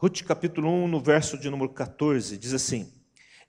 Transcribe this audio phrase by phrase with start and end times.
[0.00, 2.90] Ruth capítulo 1, no verso de número 14, diz assim: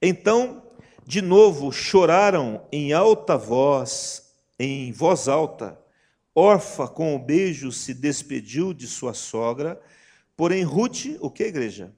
[0.01, 0.69] Então,
[1.07, 5.79] de novo, choraram em alta voz, em voz alta.
[6.35, 9.79] Orfa, com o um beijo, se despediu de sua sogra,
[10.35, 11.95] porém Ruth, o que, igreja?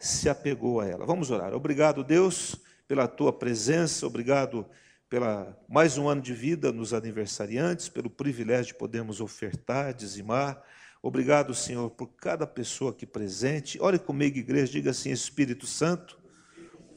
[0.00, 1.06] Se apegou a ela.
[1.06, 1.54] Vamos orar.
[1.54, 2.56] Obrigado, Deus,
[2.88, 4.66] pela tua presença, obrigado
[5.08, 10.60] pela mais um ano de vida nos aniversariantes, pelo privilégio de podermos ofertar, dizimar.
[11.06, 13.80] Obrigado, Senhor, por cada pessoa aqui presente.
[13.80, 16.18] Ore comigo, igreja, diga assim: Espírito Santo,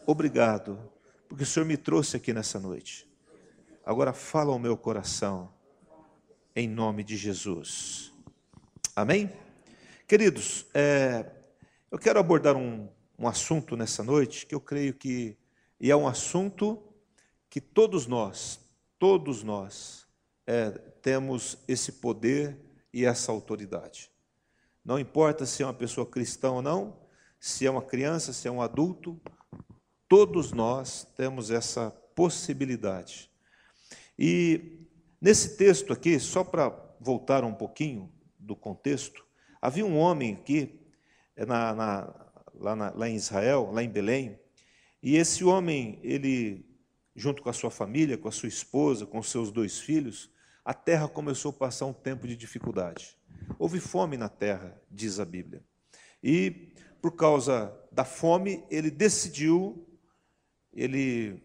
[0.04, 0.80] obrigado,
[1.27, 3.08] porque o Senhor me trouxe aqui nessa noite.
[3.86, 5.53] Agora fala ao meu coração,
[6.55, 8.12] em nome de Jesus.
[8.95, 9.31] Amém?
[10.08, 11.31] Queridos, é,
[11.91, 15.38] eu quero abordar um, um assunto nessa noite que eu creio que
[15.80, 16.81] e é um assunto
[17.48, 18.59] que todos nós,
[18.98, 20.08] todos nós,
[20.48, 24.12] é, temos esse poder e essa autoridade.
[24.84, 26.98] Não importa se é uma pessoa cristã ou não,
[27.40, 29.20] se é uma criança, se é um adulto,
[30.08, 33.30] todos nós temos essa possibilidade.
[34.18, 34.88] E
[35.22, 39.26] nesse texto aqui, só para voltar um pouquinho do contexto,
[39.62, 40.81] havia um homem aqui,
[41.36, 42.16] é, na, na,
[42.56, 44.38] lá, na, lá em Israel, lá em Belém,
[45.02, 46.66] e esse homem, ele,
[47.16, 50.30] junto com a sua família, com a sua esposa, com seus dois filhos,
[50.70, 53.17] a terra começou a passar um tempo de dificuldade.
[53.58, 55.64] Houve fome na terra, diz a Bíblia.
[56.22, 59.84] E por causa da fome, ele decidiu,
[60.72, 61.42] ele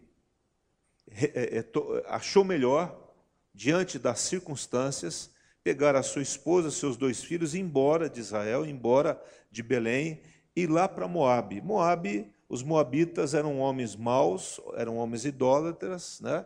[1.11, 1.65] é, é,
[2.07, 3.15] achou melhor,
[3.55, 5.31] diante das circunstâncias,
[5.63, 9.19] pegar a sua esposa, seus dois filhos e ir embora de Israel, embora
[9.51, 10.21] de Belém,
[10.55, 11.63] e ir lá para Moabe.
[11.63, 16.45] Moabe, os moabitas eram homens maus, eram homens idólatras, né?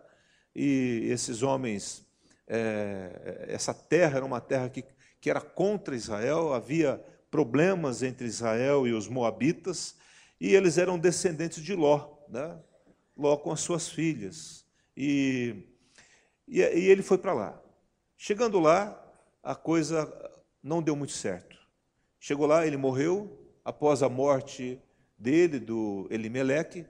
[0.55, 2.07] E esses homens
[2.49, 4.85] é, essa terra era uma terra que,
[5.21, 9.97] que era contra Israel, havia problemas entre Israel e os moabitas,
[10.41, 12.59] e eles eram descendentes de Ló, né?
[13.17, 14.65] Ló com as suas filhas.
[14.97, 15.65] E,
[16.47, 17.63] e, e ele foi para lá.
[18.17, 19.01] Chegando lá,
[19.43, 20.11] a coisa
[20.63, 21.57] não deu muito certo.
[22.19, 24.81] Chegou lá, ele morreu, após a morte
[25.17, 26.87] dele, do Elimeleque,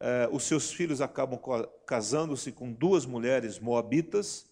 [0.00, 1.40] eh, os seus filhos acabam
[1.86, 4.46] casando-se com duas mulheres moabitas,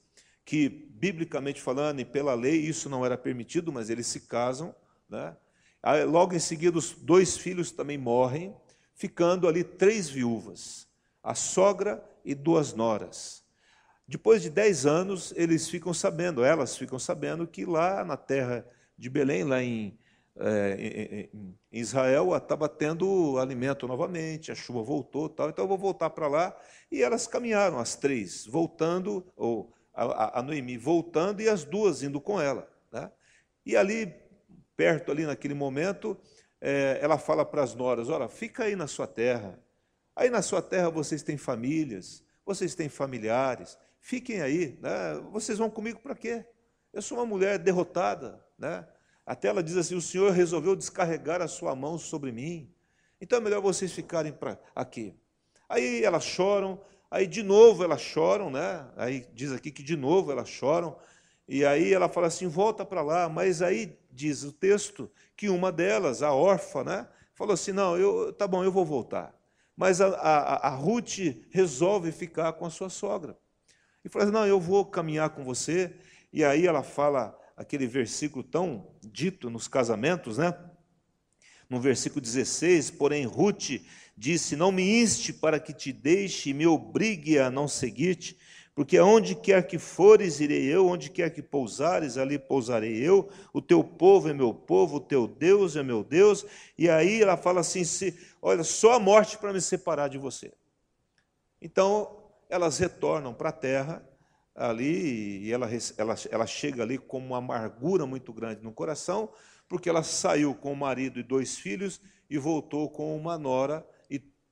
[0.47, 4.73] que, biblicamente falando e pela lei, isso não era permitido, mas eles se casam.
[5.11, 5.37] Né?
[6.09, 8.55] Logo em seguida, os dois filhos também morrem,
[8.95, 10.87] ficando ali três viúvas,
[11.21, 13.45] a sogra e duas noras.
[14.07, 18.65] Depois de dez anos, eles ficam sabendo, elas ficam sabendo que lá na terra
[18.97, 19.99] de Belém, lá em,
[20.37, 25.77] é, em, em Israel, estava tendo alimento novamente, a chuva voltou, tal, então eu vou
[25.77, 26.57] voltar para lá.
[26.91, 32.21] E elas caminharam, as três, voltando, ou a, a Noemi voltando e as duas indo
[32.21, 32.71] com ela.
[32.93, 33.11] Né?
[33.65, 34.15] E ali,
[34.77, 36.17] perto, ali naquele momento,
[36.61, 39.59] é, ela fala para as noras: Olha, fica aí na sua terra.
[40.15, 44.79] Aí na sua terra vocês têm famílias, vocês têm familiares, fiquem aí.
[44.81, 45.15] Né?
[45.33, 46.45] Vocês vão comigo para quê?
[46.93, 48.45] Eu sou uma mulher derrotada.
[48.59, 48.87] Né?
[49.25, 52.73] Até ela diz assim: O Senhor resolveu descarregar a sua mão sobre mim.
[53.21, 55.15] Então é melhor vocês ficarem pra, aqui.
[55.69, 56.81] Aí elas choram,
[57.11, 58.87] Aí de novo elas choram, né?
[58.97, 60.97] Aí diz aqui que de novo elas choram.
[61.49, 63.29] E aí ela fala assim: volta para lá.
[63.29, 67.09] Mas aí diz o texto que uma delas, a órfã, né?
[67.35, 69.35] Falou assim: não, eu, tá bom, eu vou voltar.
[69.77, 71.19] Mas a, a, a Ruth
[71.51, 73.39] resolve ficar com a sua sogra.
[74.05, 75.95] E fala assim: não, eu vou caminhar com você.
[76.33, 80.55] E aí ela fala aquele versículo tão dito nos casamentos, né?
[81.69, 83.81] No versículo 16: porém, Ruth
[84.17, 88.39] disse: Não me inste para que te deixe e me obrigue a não seguir-te,
[88.75, 93.61] porque aonde quer que fores, irei eu, onde quer que pousares, ali pousarei eu, o
[93.61, 96.45] teu povo é meu povo, o teu Deus é meu Deus.
[96.79, 100.53] E aí ela fala assim: se, olha, só a morte para me separar de você.
[101.61, 104.07] Então, elas retornam para a terra
[104.55, 109.31] ali, e ela, ela, ela chega ali com uma amargura muito grande no coração,
[109.69, 113.87] porque ela saiu com o marido e dois filhos e voltou com uma nora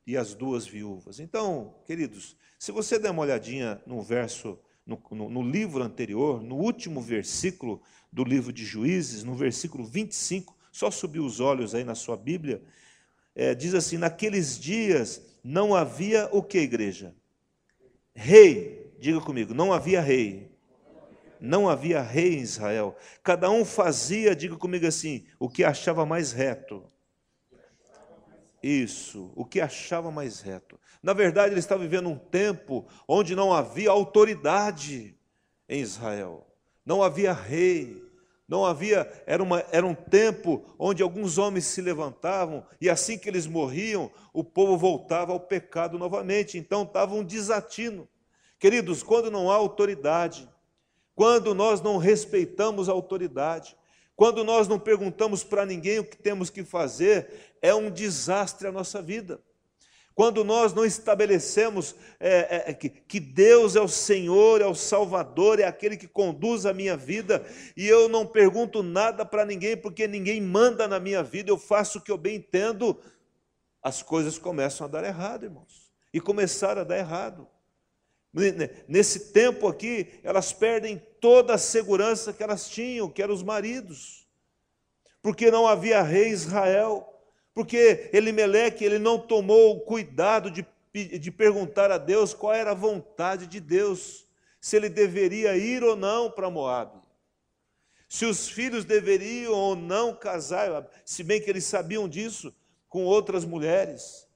[0.07, 1.19] e as duas viúvas.
[1.19, 6.57] Então, queridos, se você der uma olhadinha no verso, no, no, no, livro anterior, no
[6.57, 7.81] último versículo
[8.13, 12.63] do livro de Juízes, no versículo 25, só subir os olhos aí na sua Bíblia,
[13.35, 17.15] é, diz assim: naqueles dias não havia o que, igreja?
[18.15, 20.54] Rei, diga comigo, não havia rei.
[21.45, 22.97] Não havia rei em Israel.
[23.23, 26.83] Cada um fazia, diga comigo assim, o que achava mais reto.
[28.63, 30.81] Isso, o que achava mais reto.
[31.03, 35.15] Na verdade, ele estava vivendo um tempo onde não havia autoridade
[35.69, 36.47] em Israel,
[36.85, 38.03] não havia rei,
[38.47, 43.27] Não havia, era, uma, era um tempo onde alguns homens se levantavam e assim que
[43.27, 46.59] eles morriam, o povo voltava ao pecado novamente.
[46.59, 48.07] Então estava um desatino.
[48.59, 50.47] Queridos, quando não há autoridade,
[51.15, 53.77] quando nós não respeitamos a autoridade,
[54.17, 58.73] quando nós não perguntamos para ninguém o que temos que fazer, é um desastre a
[58.73, 59.41] nossa vida.
[60.15, 65.59] Quando nós não estabelecemos é, é, que, que Deus é o Senhor, é o Salvador,
[65.59, 67.45] é aquele que conduz a minha vida,
[67.77, 71.99] e eu não pergunto nada para ninguém, porque ninguém manda na minha vida, eu faço
[71.99, 73.01] o que eu bem entendo,
[73.83, 75.93] as coisas começam a dar errado, irmãos.
[76.13, 77.49] E começaram a dar errado.
[78.89, 84.27] Nesse tempo aqui, elas perdem toda a segurança que elas tinham, que eram os maridos,
[85.23, 87.11] porque não havia rei Israel.
[87.55, 92.75] Porque Elimeleque ele não tomou o cuidado de, de perguntar a Deus qual era a
[92.75, 94.27] vontade de Deus,
[94.61, 96.99] se ele deveria ir ou não para Moabe,
[98.09, 102.53] se os filhos deveriam ou não casar, se bem que eles sabiam disso
[102.89, 104.27] com outras mulheres.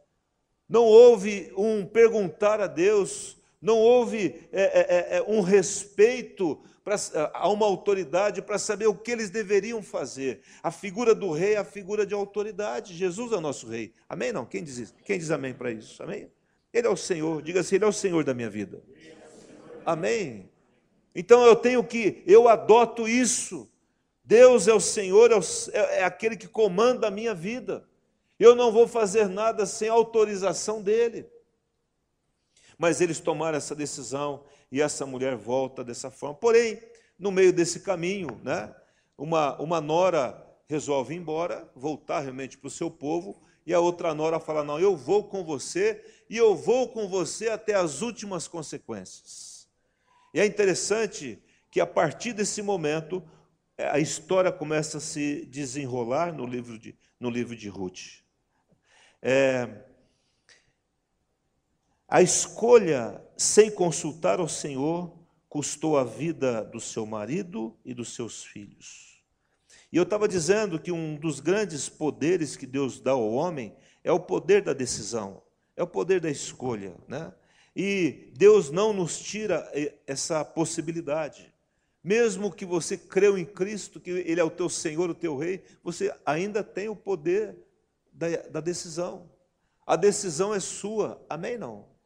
[0.69, 6.97] Não houve um perguntar a Deus, não houve é, é, é, é um respeito pra,
[7.35, 10.41] a uma autoridade para saber o que eles deveriam fazer.
[10.63, 12.95] A figura do rei é a figura de autoridade.
[12.95, 13.93] Jesus é o nosso rei.
[14.09, 14.33] Amém?
[14.33, 14.47] Não?
[14.47, 16.03] Quem diz, quem diz amém para isso?
[16.03, 16.31] Amém?
[16.73, 17.43] Ele é o Senhor.
[17.43, 18.83] Diga assim: Ele é o Senhor da minha vida.
[19.85, 20.51] Amém?
[21.15, 23.69] Então eu tenho que, eu adoto isso.
[24.23, 25.41] Deus é o Senhor, é, o,
[25.73, 27.89] é, é aquele que comanda a minha vida.
[28.39, 31.27] Eu não vou fazer nada sem autorização dele.
[32.79, 36.37] Mas eles tomaram essa decisão e essa mulher volta dessa forma.
[36.37, 36.81] Porém,
[37.19, 38.73] no meio desse caminho, né,
[39.17, 44.15] uma, uma nora resolve ir embora, voltar realmente para o seu povo, e a outra
[44.15, 48.47] nora fala: Não, eu vou com você, e eu vou com você até as últimas
[48.47, 49.69] consequências.
[50.33, 53.23] E é interessante que a partir desse momento,
[53.77, 58.23] é, a história começa a se desenrolar no livro de, no livro de Ruth.
[59.21, 59.85] É,
[62.09, 65.15] a escolha sem consultar ao Senhor
[65.47, 69.23] custou a vida do seu marido e dos seus filhos.
[69.93, 74.11] E eu estava dizendo que um dos grandes poderes que Deus dá ao homem é
[74.11, 75.43] o poder da decisão,
[75.77, 77.33] é o poder da escolha, né?
[77.77, 81.53] E Deus não nos tira eh, essa possibilidade.
[82.03, 85.63] Mesmo que você creu em Cristo, que Ele é o teu Senhor, o teu Rei,
[85.83, 87.57] você ainda tem o poder
[88.13, 89.31] da, da decisão.
[89.87, 91.57] A decisão é sua, amém?
[91.57, 91.98] Não?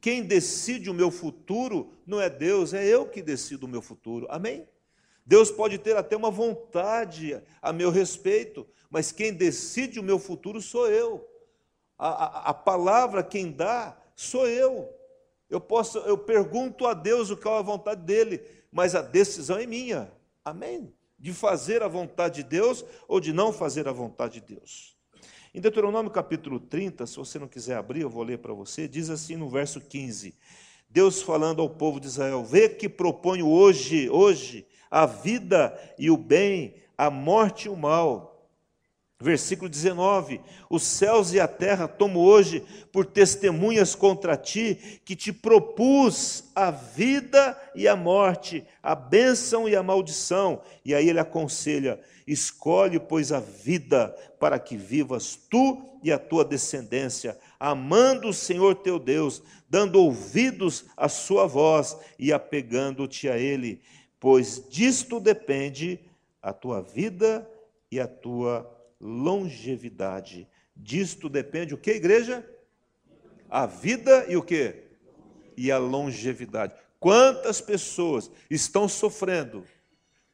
[0.00, 4.26] Quem decide o meu futuro não é Deus, é eu que decido o meu futuro.
[4.30, 4.66] Amém?
[5.26, 10.60] Deus pode ter até uma vontade a meu respeito, mas quem decide o meu futuro
[10.60, 11.28] sou eu.
[11.98, 14.88] A, a, a palavra quem dá sou eu.
[15.48, 18.40] Eu posso, eu pergunto a Deus o qual é a vontade dele,
[18.72, 20.10] mas a decisão é minha.
[20.44, 20.94] Amém?
[21.18, 24.96] De fazer a vontade de Deus ou de não fazer a vontade de Deus.
[25.52, 29.10] Em Deuteronômio capítulo 30, se você não quiser abrir, eu vou ler para você, diz
[29.10, 30.32] assim no verso 15:
[30.88, 36.16] Deus falando ao povo de Israel: Vê que proponho hoje, hoje, a vida e o
[36.16, 38.29] bem, a morte e o mal.
[39.22, 40.40] Versículo 19:
[40.70, 46.70] Os céus e a terra tomo hoje por testemunhas contra ti, que te propus a
[46.70, 50.62] vida e a morte, a bênção e a maldição.
[50.82, 54.08] E aí ele aconselha: Escolhe, pois, a vida
[54.38, 60.86] para que vivas tu e a tua descendência, amando o Senhor teu Deus, dando ouvidos
[60.96, 63.82] à sua voz e apegando-te a Ele,
[64.18, 66.00] pois disto depende
[66.40, 67.46] a tua vida
[67.90, 70.48] e a tua longevidade.
[70.76, 72.48] Disto depende o que, igreja?
[73.48, 74.74] A vida e o que?
[75.56, 76.74] E a longevidade.
[76.98, 79.64] Quantas pessoas estão sofrendo?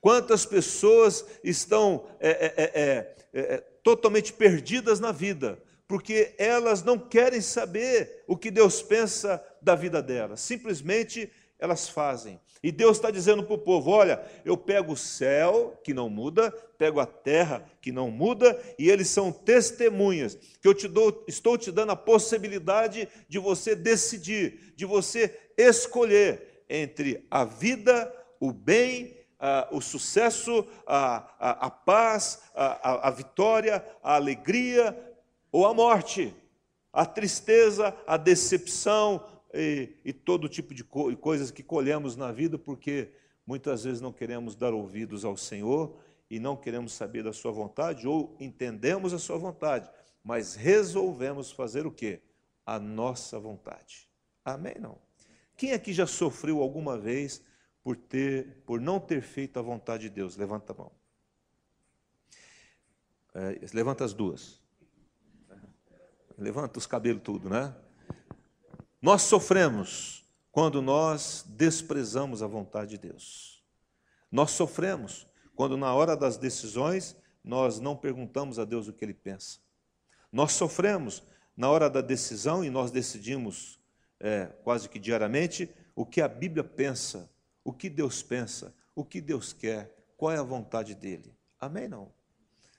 [0.01, 6.99] Quantas pessoas estão é é, é, é, é, totalmente perdidas na vida, porque elas não
[6.99, 12.41] querem saber o que Deus pensa da vida delas, simplesmente elas fazem.
[12.67, 16.51] E Deus está dizendo para o povo: olha, eu pego o céu, que não muda,
[16.77, 21.57] pego a terra, que não muda, e eles são testemunhas, que eu te dou, estou
[21.57, 29.17] te dando a possibilidade de você decidir, de você escolher entre a vida, o bem
[29.39, 34.99] ah, o sucesso, a, a, a paz, a, a, vitória, a alegria
[35.53, 36.35] ou a morte,
[36.93, 42.59] a tristeza, a decepção e, e todo tipo de co coisas que colhemos na vida,
[42.59, 43.13] porque
[43.47, 45.99] muitas vezes não queremos dar ouvidos ao Senhor
[46.29, 49.91] e não queremos saber da Sua vontade, ou entendemos a Sua vontade,
[50.23, 52.21] mas resolvemos fazer o quê?
[52.65, 54.09] A nossa vontade.
[54.45, 54.75] Amém?
[54.81, 54.99] Não.
[55.57, 57.43] Quem aqui já sofreu alguma vez?
[57.87, 60.37] por ter, por não ter feito a vontade de Deus.
[60.37, 60.91] Levanta a mão.
[63.33, 64.61] É, levanta as duas.
[66.37, 67.73] Levanta os cabelos tudo, né?
[69.07, 73.63] Nós sofremos quando nós desprezamos a vontade de Deus.
[74.33, 79.15] Nós sofremos quando, na hora das decisões, nós não perguntamos a Deus o que Ele
[79.15, 79.61] pensa.
[80.33, 81.23] Nós sofremos
[81.57, 83.79] na hora da decisão e nós decidimos
[84.19, 87.31] é, quase que diariamente o que a Bíblia pensa,
[87.63, 91.33] o que Deus pensa, o que Deus quer, qual é a vontade dele.
[91.61, 91.87] Amém?
[91.87, 92.13] Não.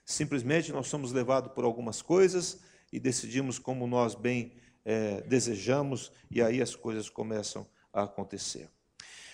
[0.04, 2.60] Simplesmente nós somos levados por algumas coisas
[2.92, 4.52] e decidimos como nós bem
[4.88, 8.70] é, desejamos, e aí as coisas começam a acontecer.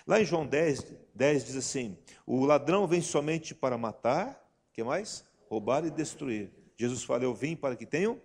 [0.05, 0.85] Lá em João 10,
[1.15, 1.97] 10 diz assim:
[2.27, 5.25] O ladrão vem somente para matar, que mais?
[5.49, 6.51] Roubar e destruir.
[6.77, 8.21] Jesus fala: Eu vim para que tenham.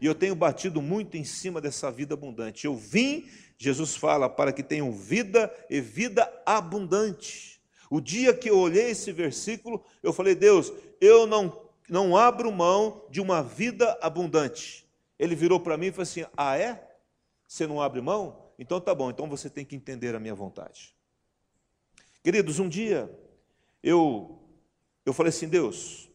[0.00, 2.64] E eu tenho batido muito em cima dessa vida abundante.
[2.64, 3.28] Eu vim,
[3.58, 7.60] Jesus fala, para que tenham vida e vida abundante.
[7.90, 13.04] O dia que eu olhei esse versículo, eu falei: Deus, eu não, não abro mão
[13.10, 14.82] de uma vida abundante.
[15.18, 16.96] Ele virou para mim e falou assim: Ah, é?
[17.46, 18.50] Você não abre mão?
[18.58, 20.94] Então tá bom, então você tem que entender a minha vontade.
[22.22, 23.10] Queridos, um dia
[23.82, 24.40] eu,
[25.04, 26.08] eu falei assim: Deus,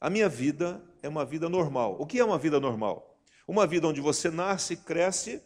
[0.00, 1.96] a minha vida é uma vida normal.
[2.00, 3.18] O que é uma vida normal?
[3.46, 5.42] Uma vida onde você nasce, cresce,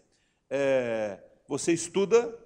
[0.51, 2.37] é, você estuda,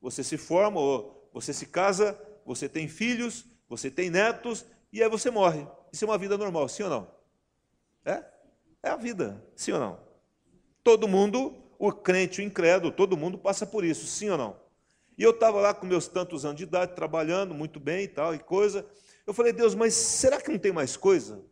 [0.00, 5.08] você se forma, ou você se casa, você tem filhos, você tem netos, e aí
[5.08, 5.66] você morre.
[5.92, 7.10] Isso é uma vida normal, sim ou não?
[8.04, 8.24] É?
[8.88, 10.00] É a vida, sim ou não?
[10.82, 14.58] Todo mundo, o crente, o incrédulo, todo mundo passa por isso, sim ou não?
[15.18, 18.34] E eu estava lá com meus tantos anos de idade, trabalhando muito bem e tal,
[18.34, 18.86] e coisa.
[19.26, 21.44] Eu falei, Deus, mas será que não tem mais coisa?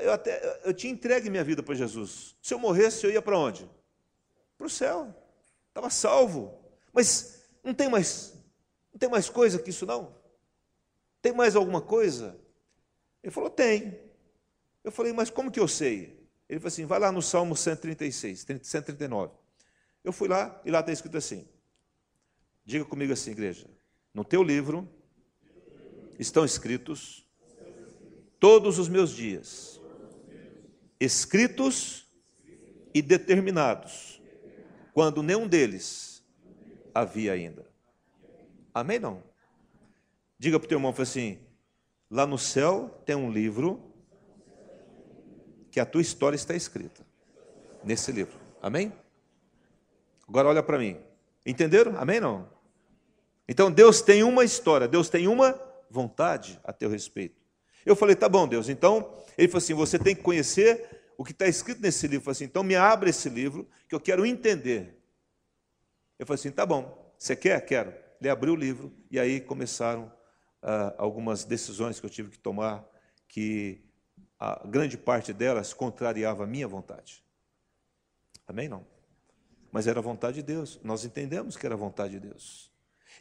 [0.00, 2.34] Eu, até, eu tinha entregue minha vida para Jesus.
[2.42, 3.70] Se eu morresse, eu ia para onde?
[4.58, 5.14] Para o céu.
[5.68, 6.58] Estava salvo.
[6.92, 8.34] Mas não tem mais,
[8.92, 10.12] não tem mais coisa que isso não?
[11.22, 12.36] Tem mais alguma coisa?
[13.22, 14.03] Ele falou, tem.
[14.84, 16.22] Eu falei, mas como que eu sei?
[16.48, 19.32] Ele falou assim, vai lá no Salmo 136, 139.
[20.04, 21.48] Eu fui lá e lá está escrito assim:
[22.64, 23.66] Diga comigo assim, igreja.
[24.12, 24.86] No teu livro
[26.18, 27.26] estão escritos
[28.38, 29.80] todos os meus dias,
[31.00, 32.06] escritos
[32.92, 34.20] e determinados,
[34.92, 36.22] quando nenhum deles
[36.94, 37.66] havia ainda.
[38.72, 38.98] Amém?
[38.98, 39.22] Não?
[40.38, 41.38] Diga para o teu irmão assim:
[42.10, 43.93] lá no céu tem um livro
[45.74, 47.04] que a tua história está escrita
[47.82, 48.38] nesse livro.
[48.62, 48.92] Amém?
[50.28, 50.96] Agora olha para mim.
[51.44, 51.98] Entenderam?
[51.98, 52.20] Amém?
[52.20, 52.48] Não?
[53.48, 57.42] Então Deus tem uma história, Deus tem uma vontade a teu respeito.
[57.84, 58.68] Eu falei, tá bom, Deus.
[58.68, 62.18] Então, ele falou assim: você tem que conhecer o que está escrito nesse livro.
[62.18, 64.96] Eu falei assim: então me abre esse livro, que eu quero entender.
[66.20, 67.60] Eu falei assim: tá bom, você quer?
[67.66, 67.92] Quero.
[68.20, 70.12] Ele abriu o livro e aí começaram
[70.62, 72.88] ah, algumas decisões que eu tive que tomar,
[73.26, 73.84] que
[74.44, 77.24] a grande parte delas contrariava a minha vontade.
[78.46, 78.68] Amém?
[78.68, 78.86] Não.
[79.72, 80.78] Mas era a vontade de Deus.
[80.84, 82.70] Nós entendemos que era a vontade de Deus.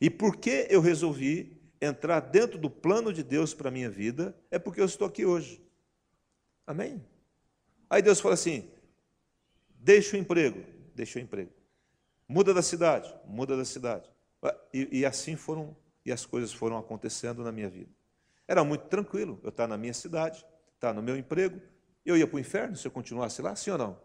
[0.02, 4.36] E por que eu resolvi entrar dentro do plano de Deus para a minha vida?
[4.52, 5.66] É porque eu estou aqui hoje.
[6.68, 7.02] Amém?
[7.90, 8.70] Aí Deus fala assim:
[9.70, 10.62] deixa o emprego,
[10.94, 11.52] deixa o emprego.
[12.28, 14.10] Muda da cidade, muda da cidade.
[14.74, 15.74] E, e assim foram,
[16.06, 17.92] e as coisas foram acontecendo na minha vida.
[18.46, 20.46] Era muito tranquilo eu estar na minha cidade,
[20.88, 21.62] estar no meu emprego.
[22.06, 24.02] Eu ia para o inferno se eu continuasse lá, sim ou não?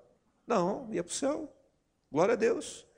[0.46, 1.52] Não, ia para o céu.
[2.10, 2.88] Glória a Deus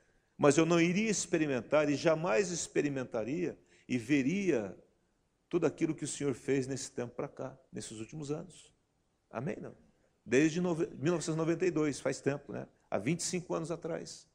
[0.41, 3.55] mas eu não iria experimentar e jamais experimentaria
[3.87, 4.75] e veria
[5.47, 8.73] tudo aquilo que o Senhor fez nesse tempo para cá, nesses últimos anos.
[9.29, 9.57] Amém?
[9.61, 9.75] Não?
[10.25, 12.67] Desde 1992, faz tempo, né?
[12.89, 14.27] Há 25 anos atrás.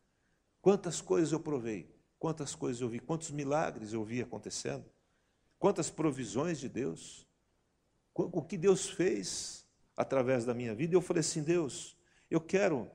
[0.63, 4.85] Quantas coisas eu provei, quantas coisas eu vi, quantos milagres eu vi acontecendo,
[5.59, 7.26] quantas provisões de Deus,
[8.25, 10.95] o que Deus fez através da minha vida.
[10.95, 11.97] Eu falei assim: Deus,
[12.31, 12.91] eu quero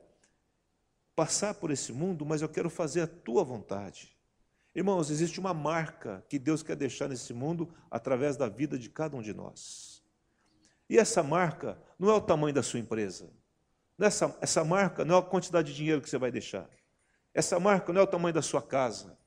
[1.16, 4.16] passar por esse mundo, mas eu quero fazer a tua vontade.
[4.74, 9.18] Irmãos, existe uma marca que Deus quer deixar nesse mundo através da vida de cada
[9.18, 10.01] um de nós.
[10.90, 13.30] E essa marca não é o tamanho da sua empresa.
[14.00, 16.70] Essa, essa marca não é a quantidade de dinheiro que você vai deixar.
[17.34, 19.18] Essa marca não é o tamanho da sua casa.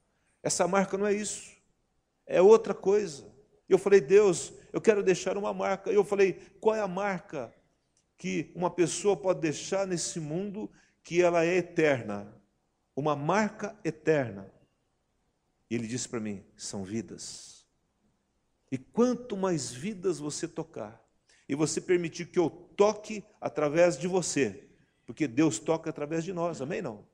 [0.42, 1.52] Essa marca não é isso.
[2.26, 3.33] É outra coisa.
[3.68, 5.90] Eu falei, Deus, eu quero deixar uma marca.
[5.90, 7.52] Eu falei, qual é a marca
[8.16, 10.70] que uma pessoa pode deixar nesse mundo
[11.02, 12.34] que ela é eterna,
[12.96, 14.50] uma marca eterna.
[15.70, 17.66] E ele disse para mim: são vidas.
[18.70, 21.02] E quanto mais vidas você tocar,
[21.48, 24.68] e você permitir que eu toque através de você,
[25.04, 26.80] porque Deus toca através de nós, amém?
[26.80, 27.06] Não?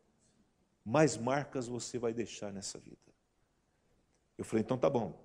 [0.85, 2.97] Mais marcas você vai deixar nessa vida.
[4.39, 5.21] Eu falei: então tá bom,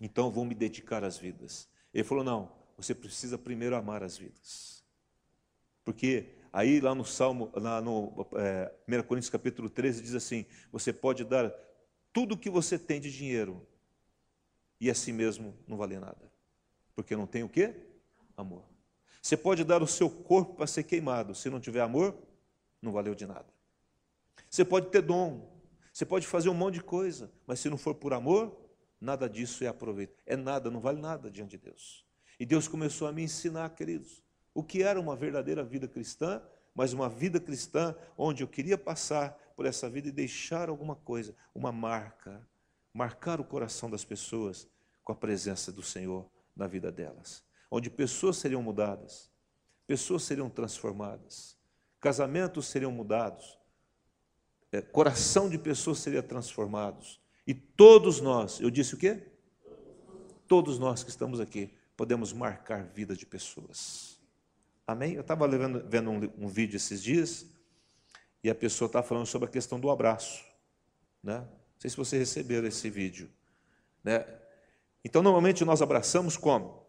[0.00, 1.68] então vou me dedicar às vidas.
[1.92, 4.84] Ele falou: não, você precisa primeiro amar as vidas.
[5.84, 10.92] Porque aí lá no Salmo, lá no é, 1 Coríntios capítulo 13, diz assim: você
[10.92, 11.52] pode dar
[12.12, 13.66] tudo o que você tem de dinheiro
[14.80, 16.32] e assim mesmo não valer nada.
[16.94, 17.74] Porque não tem o quê?
[18.36, 18.64] Amor.
[19.20, 22.14] Você pode dar o seu corpo para ser queimado, se não tiver amor,
[22.80, 23.46] não valeu de nada.
[24.50, 25.50] Você pode ter dom,
[25.92, 28.54] você pode fazer um monte de coisa, mas se não for por amor,
[29.00, 30.22] nada disso é aproveito.
[30.26, 32.04] É nada, não vale nada diante de Deus.
[32.38, 34.22] E Deus começou a me ensinar, queridos,
[34.52, 36.42] o que era uma verdadeira vida cristã,
[36.74, 41.34] mas uma vida cristã onde eu queria passar por essa vida e deixar alguma coisa,
[41.54, 42.46] uma marca,
[42.92, 44.68] marcar o coração das pessoas
[45.02, 49.30] com a presença do Senhor na vida delas, onde pessoas seriam mudadas,
[49.86, 51.56] pessoas seriam transformadas,
[52.00, 53.58] casamentos seriam mudados,
[54.72, 59.22] é, coração de pessoas seria transformados, e todos nós, eu disse o quê?
[60.48, 64.18] Todos nós que estamos aqui podemos marcar vida de pessoas.
[64.86, 65.14] Amém?
[65.14, 67.46] Eu estava vendo um, um, vídeo esses dias
[68.42, 70.44] e a pessoa estava falando sobre a questão do abraço.
[71.22, 71.38] Né?
[71.38, 73.30] Não sei se vocês receberam esse vídeo.
[74.02, 74.26] Né?
[75.02, 76.86] Então, normalmente nós abraçamos como?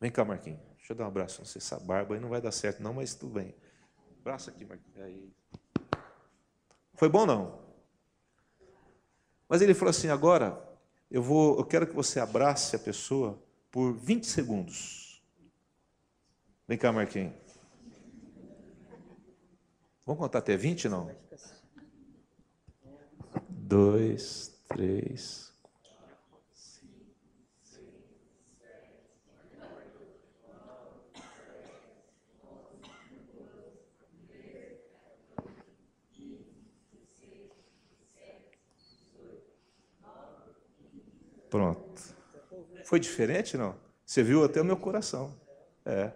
[0.00, 0.60] Vem cá, Marquinhos.
[0.76, 1.40] Deixa eu dar um abraço.
[1.40, 3.54] Não sei se essa barba aí não vai dar certo, não, mas tudo bem.
[4.20, 5.00] Abraço aqui, Marquinhos.
[5.00, 5.32] Aí.
[6.94, 7.63] Foi bom, não?
[9.54, 10.60] Mas ele falou assim: agora
[11.08, 15.22] eu vou, eu quero que você abrace a pessoa por 20 segundos.
[16.66, 17.34] Vem cá, Marquinhos.
[20.04, 21.08] Vamos contar até 20, não?
[23.48, 25.53] Dois, três,
[41.54, 42.02] Pronto.
[42.84, 43.78] Foi diferente, não?
[44.04, 45.32] Você viu até o meu coração.
[45.84, 46.12] É.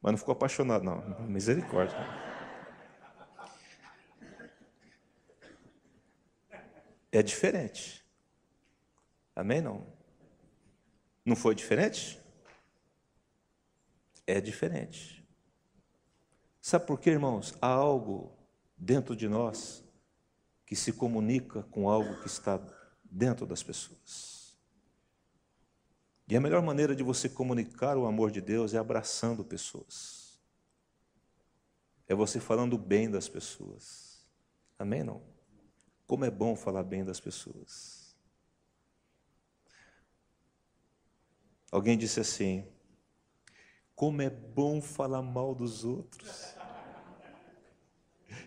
[0.00, 1.00] Mas não ficou apaixonado, não.
[1.26, 1.98] Misericórdia.
[7.10, 8.08] É diferente.
[9.34, 9.60] Amém?
[9.60, 9.84] Não?
[11.24, 12.22] Não foi diferente?
[14.24, 15.28] É diferente.
[16.60, 17.56] Sabe por quê, irmãos?
[17.60, 18.38] Há algo
[18.76, 19.84] dentro de nós
[20.64, 22.56] que se comunica com algo que está
[23.10, 24.56] dentro das pessoas.
[26.28, 30.38] E a melhor maneira de você comunicar o amor de Deus é abraçando pessoas.
[32.06, 34.22] É você falando bem das pessoas.
[34.78, 35.02] Amém?
[35.02, 35.22] Não?
[36.06, 38.16] Como é bom falar bem das pessoas.
[41.70, 42.66] Alguém disse assim:
[43.94, 46.54] Como é bom falar mal dos outros.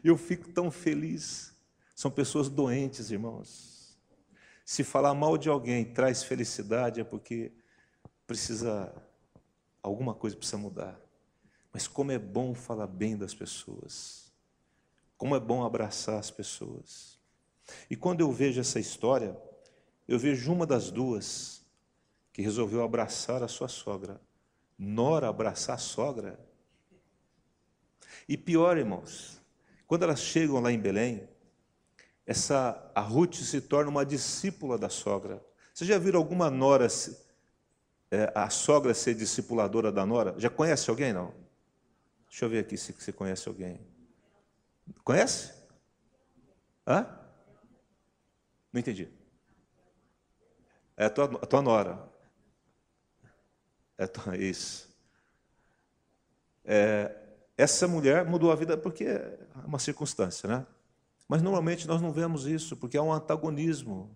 [0.04, 1.56] Eu fico tão feliz.
[1.96, 3.81] São pessoas doentes, irmãos.
[4.72, 7.52] Se falar mal de alguém traz felicidade, é porque
[8.26, 8.90] precisa,
[9.84, 10.98] alguma coisa precisa mudar.
[11.74, 14.32] Mas como é bom falar bem das pessoas.
[15.18, 17.20] Como é bom abraçar as pessoas.
[17.90, 19.38] E quando eu vejo essa história,
[20.08, 21.66] eu vejo uma das duas
[22.32, 24.22] que resolveu abraçar a sua sogra.
[24.80, 26.40] Nora abraçar a sogra.
[28.26, 29.38] E pior, irmãos,
[29.86, 31.28] quando elas chegam lá em Belém,
[32.32, 35.44] essa a Ruth se torna uma discípula da sogra.
[35.74, 36.88] Você já viram alguma nora
[38.10, 40.34] é, a sogra ser discipuladora da nora?
[40.38, 41.34] Já conhece alguém, não?
[42.30, 43.82] Deixa eu ver aqui se você conhece alguém.
[45.04, 45.52] Conhece?
[46.88, 47.06] Hã?
[48.72, 49.10] Não entendi.
[50.96, 52.10] É a tua, a tua nora.
[53.98, 54.90] É tua, isso.
[56.64, 57.14] É,
[57.58, 60.66] essa mulher mudou a vida porque é uma circunstância, né?
[61.32, 64.14] Mas normalmente nós não vemos isso, porque há um antagonismo,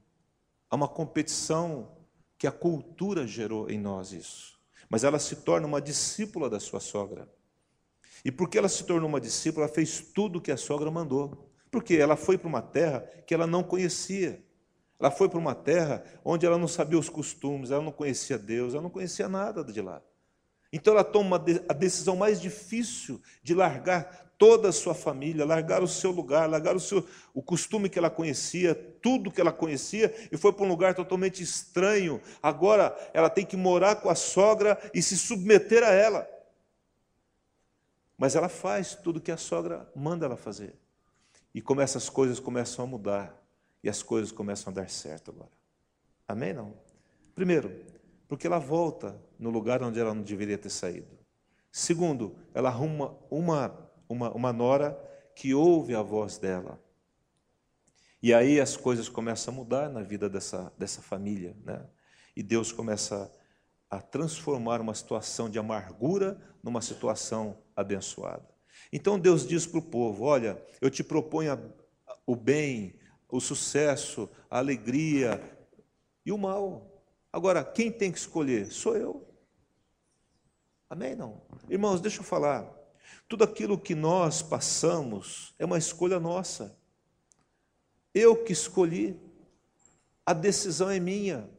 [0.69, 1.95] há uma competição
[2.37, 4.59] que a cultura gerou em nós isso.
[4.89, 7.29] Mas ela se torna uma discípula da sua sogra.
[8.25, 11.49] E porque ela se tornou uma discípula, ela fez tudo o que a sogra mandou.
[11.71, 14.43] Porque ela foi para uma terra que ela não conhecia.
[14.99, 18.73] Ela foi para uma terra onde ela não sabia os costumes, ela não conhecia Deus,
[18.73, 20.01] ela não conhecia nada de lá.
[20.69, 21.37] Então ela toma
[21.69, 26.75] a decisão mais difícil de largar toda a sua família, largar o seu lugar, largar
[26.75, 30.67] o, seu, o costume que ela conhecia, tudo que ela conhecia, e foi para um
[30.67, 32.21] lugar totalmente estranho.
[32.41, 36.27] Agora ela tem que morar com a sogra e se submeter a ela.
[38.17, 40.75] Mas ela faz tudo que a sogra manda ela fazer.
[41.53, 43.45] E como essas coisas começam a mudar,
[43.85, 45.51] e as coisas começam a dar certo agora.
[46.27, 46.53] Amém?
[46.53, 46.73] Não?
[47.35, 47.71] Primeiro,
[48.27, 51.15] porque ela volta no lugar onde ela não deveria ter saído.
[51.71, 54.97] Segundo, ela arruma uma uma, uma nora
[55.35, 56.79] que ouve a voz dela.
[58.21, 61.85] E aí as coisas começam a mudar na vida dessa, dessa família, né?
[62.35, 63.31] E Deus começa
[63.89, 68.47] a transformar uma situação de amargura numa situação abençoada.
[68.91, 71.73] Então Deus diz para o povo: Olha, eu te proponho
[72.25, 75.41] o bem, o sucesso, a alegria
[76.25, 76.91] e o mal.
[77.31, 78.71] Agora, quem tem que escolher?
[78.71, 79.27] Sou eu.
[80.89, 81.15] Amém?
[81.15, 81.41] Não?
[81.69, 82.84] Irmãos, deixa eu falar.
[83.27, 86.77] Tudo aquilo que nós passamos é uma escolha nossa.
[88.13, 89.19] Eu que escolhi.
[90.25, 91.49] A decisão é minha.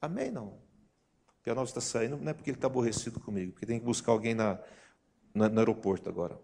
[0.00, 0.30] Amém?
[0.30, 0.46] Não?
[0.48, 4.12] O Pianov está saindo, não é porque ele está aborrecido comigo, porque tem que buscar
[4.12, 4.58] alguém na,
[5.34, 6.38] na no aeroporto agora.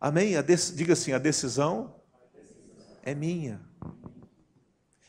[0.00, 0.34] Amém?
[0.74, 1.94] diga assim: a decisão
[3.02, 3.60] é minha.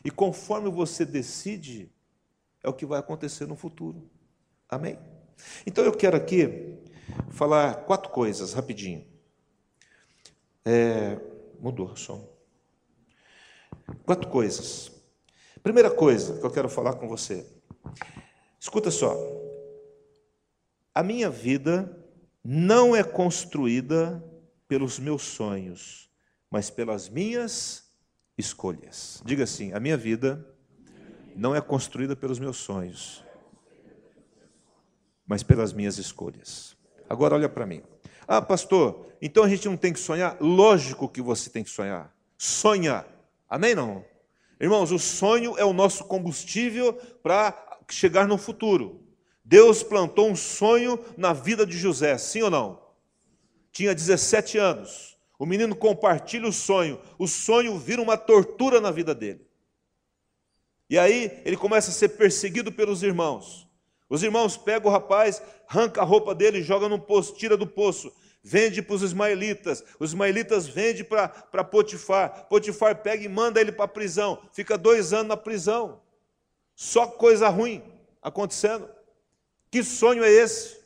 [0.04, 1.90] E conforme você decide,
[2.62, 4.08] é o que vai acontecer no futuro.
[4.68, 4.98] Amém?
[5.66, 6.73] Então eu quero aqui
[7.30, 9.06] falar quatro coisas rapidinho.
[10.64, 11.18] É,
[11.60, 12.28] mudou o som.
[14.04, 14.90] Quatro coisas.
[15.62, 17.46] Primeira coisa que eu quero falar com você.
[18.58, 19.16] Escuta só.
[20.94, 21.98] A minha vida
[22.42, 24.22] não é construída
[24.68, 26.10] pelos meus sonhos,
[26.50, 27.90] mas pelas minhas
[28.36, 29.22] escolhas.
[29.24, 30.46] Diga assim: a minha vida
[31.34, 33.24] não é construída pelos meus sonhos,
[35.26, 36.73] mas pelas minhas escolhas.
[37.14, 37.80] Agora olha para mim.
[38.26, 40.36] Ah, pastor, então a gente não tem que sonhar?
[40.40, 42.12] Lógico que você tem que sonhar.
[42.36, 43.06] Sonha.
[43.48, 44.04] Amém não?
[44.60, 49.00] Irmãos, o sonho é o nosso combustível para chegar no futuro.
[49.44, 52.82] Deus plantou um sonho na vida de José, sim ou não?
[53.70, 55.16] Tinha 17 anos.
[55.38, 57.00] O menino compartilha o sonho.
[57.16, 59.46] O sonho vira uma tortura na vida dele.
[60.90, 63.68] E aí ele começa a ser perseguido pelos irmãos.
[64.08, 68.12] Os irmãos pegam o rapaz, arranca a roupa dele, joga no poço, tira do poço,
[68.42, 69.82] vende para os ismaelitas.
[69.98, 72.46] Os ismaelitas vendem para Potifar.
[72.48, 74.42] Potifar pega e manda ele para a prisão.
[74.52, 76.02] Fica dois anos na prisão.
[76.74, 77.82] Só coisa ruim
[78.20, 78.88] acontecendo.
[79.70, 80.84] Que sonho é esse?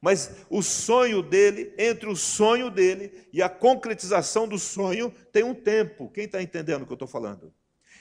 [0.00, 5.54] Mas o sonho dele, entre o sonho dele e a concretização do sonho, tem um
[5.54, 6.08] tempo.
[6.10, 7.52] Quem está entendendo o que eu estou falando?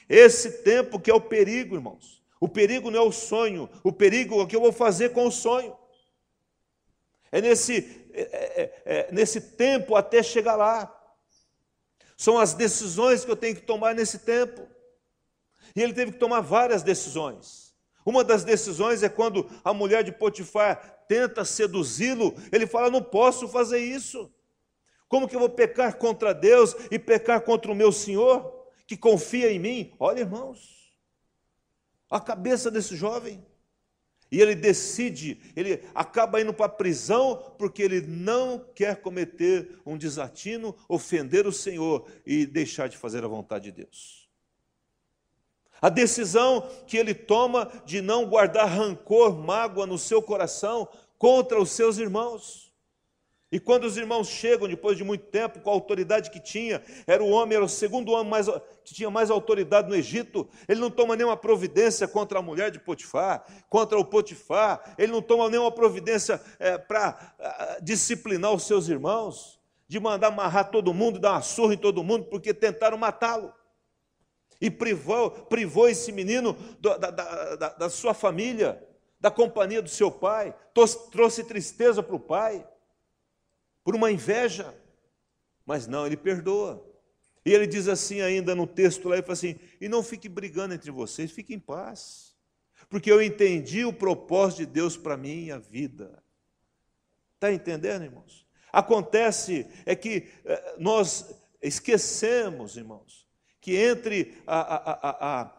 [0.07, 2.16] Esse tempo que é o perigo, irmãos.
[2.39, 5.27] O perigo não é o sonho, o perigo é o que eu vou fazer com
[5.27, 5.75] o sonho.
[7.31, 10.93] É nesse, é, é, é, nesse tempo até chegar lá.
[12.15, 14.67] São as decisões que eu tenho que tomar nesse tempo.
[15.75, 17.75] E ele teve que tomar várias decisões.
[18.05, 23.47] Uma das decisões é quando a mulher de Potifar tenta seduzi-lo, ele fala: Não posso
[23.47, 24.31] fazer isso.
[25.09, 28.57] Como que eu vou pecar contra Deus e pecar contra o meu Senhor?
[28.87, 29.93] que confia em mim.
[29.99, 30.76] Olha, irmãos,
[32.09, 33.43] a cabeça desse jovem.
[34.29, 39.97] E ele decide, ele acaba indo para a prisão porque ele não quer cometer um
[39.97, 44.27] desatino, ofender o Senhor e deixar de fazer a vontade de Deus.
[45.81, 51.71] A decisão que ele toma de não guardar rancor, mágoa no seu coração contra os
[51.71, 52.66] seus irmãos.
[53.49, 57.23] E quando os irmãos chegam, depois de muito tempo, com a autoridade que tinha, era
[57.23, 58.47] o homem, era o segundo homem mais,
[58.83, 62.79] que tinha mais autoridade no Egito, ele não toma nenhuma providência contra a mulher de
[62.79, 68.89] Potifar, contra o Potifar, ele não toma nenhuma providência é, para é, disciplinar os seus
[68.89, 69.57] irmãos,
[69.87, 73.53] de mandar amarrar todo mundo, dar uma surra em todo mundo, porque tentaram matá-lo.
[74.59, 77.11] E privou, privou esse menino da, da,
[77.55, 78.83] da, da sua família,
[79.21, 80.53] da companhia do seu pai,
[81.11, 82.67] trouxe tristeza para o pai
[83.87, 84.77] por uma inveja.
[85.65, 86.85] Mas não, ele perdoa.
[87.45, 90.73] E ele diz assim ainda no texto lá, ele fala assim: "E não fique brigando
[90.73, 92.35] entre vocês, fique em paz,
[92.89, 96.21] porque eu entendi o propósito de Deus para minha vida."
[97.35, 98.45] Está entendendo, irmãos?
[98.73, 103.25] Acontece é que eh, nós esquecemos, irmãos,
[103.61, 105.56] que entre a, a, a,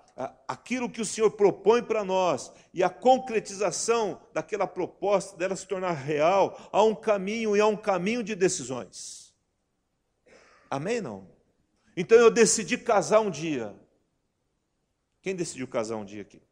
[0.49, 5.93] aquilo que o Senhor propõe para nós e a concretização daquela proposta dela se tornar
[5.93, 9.33] real, há um caminho e há um caminho de decisões.
[10.69, 11.01] Amém?
[11.01, 11.31] Não?
[11.97, 13.75] Então eu decidi casar um dia.
[15.23, 16.43] Quem decidiu casar um dia aqui?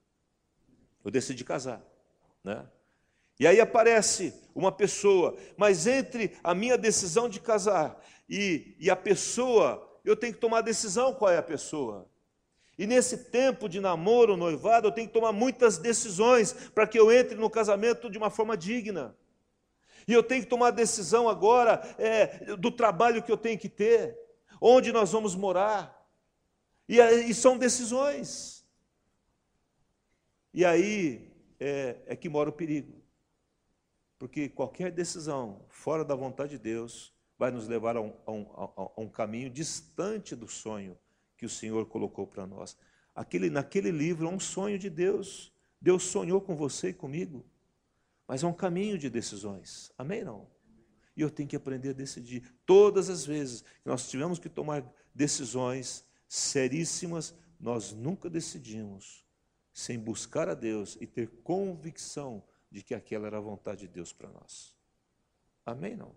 [1.05, 1.83] Eu decidi casar,
[2.45, 2.67] né?
[3.39, 8.97] E aí aparece uma pessoa, mas entre a minha decisão de casar e, e a
[8.97, 12.09] pessoa, eu tenho que tomar a decisão qual é a pessoa.
[12.79, 17.11] E nesse tempo de namoro, noivado, eu tenho que tomar muitas decisões para que eu
[17.11, 19.17] entre no casamento de uma forma digna.
[20.07, 24.17] E eu tenho que tomar decisão agora é, do trabalho que eu tenho que ter,
[24.61, 26.07] onde nós vamos morar.
[26.87, 28.65] E, e são decisões.
[30.53, 33.03] E aí é, é que mora o perigo.
[34.19, 38.47] Porque qualquer decisão fora da vontade de Deus vai nos levar a um, a um,
[38.77, 40.97] a um caminho distante do sonho
[41.37, 42.77] que o Senhor colocou para nós.
[43.15, 45.53] Aquele, naquele livro é um sonho de Deus.
[45.81, 47.45] Deus sonhou com você e comigo,
[48.27, 49.93] mas é um caminho de decisões.
[49.97, 50.25] Amém?
[50.25, 50.49] Não?
[51.17, 52.43] E eu tenho que aprender a decidir.
[52.65, 59.25] Todas as vezes que nós tivemos que tomar decisões seríssimas, nós nunca decidimos
[59.73, 64.13] sem buscar a Deus e ter convicção de que aquela era a vontade de Deus
[64.13, 64.75] para nós.
[65.65, 65.97] Amém?
[65.97, 66.15] Não?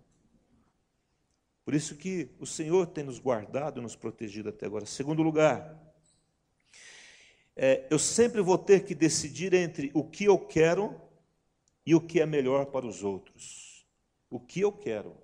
[1.70, 4.88] Por isso que o Senhor tem nos guardado e nos protegido até agora.
[4.88, 5.80] Segundo lugar,
[7.56, 11.00] é, eu sempre vou ter que decidir entre o que eu quero
[11.86, 13.86] e o que é melhor para os outros.
[14.32, 15.16] O que eu quero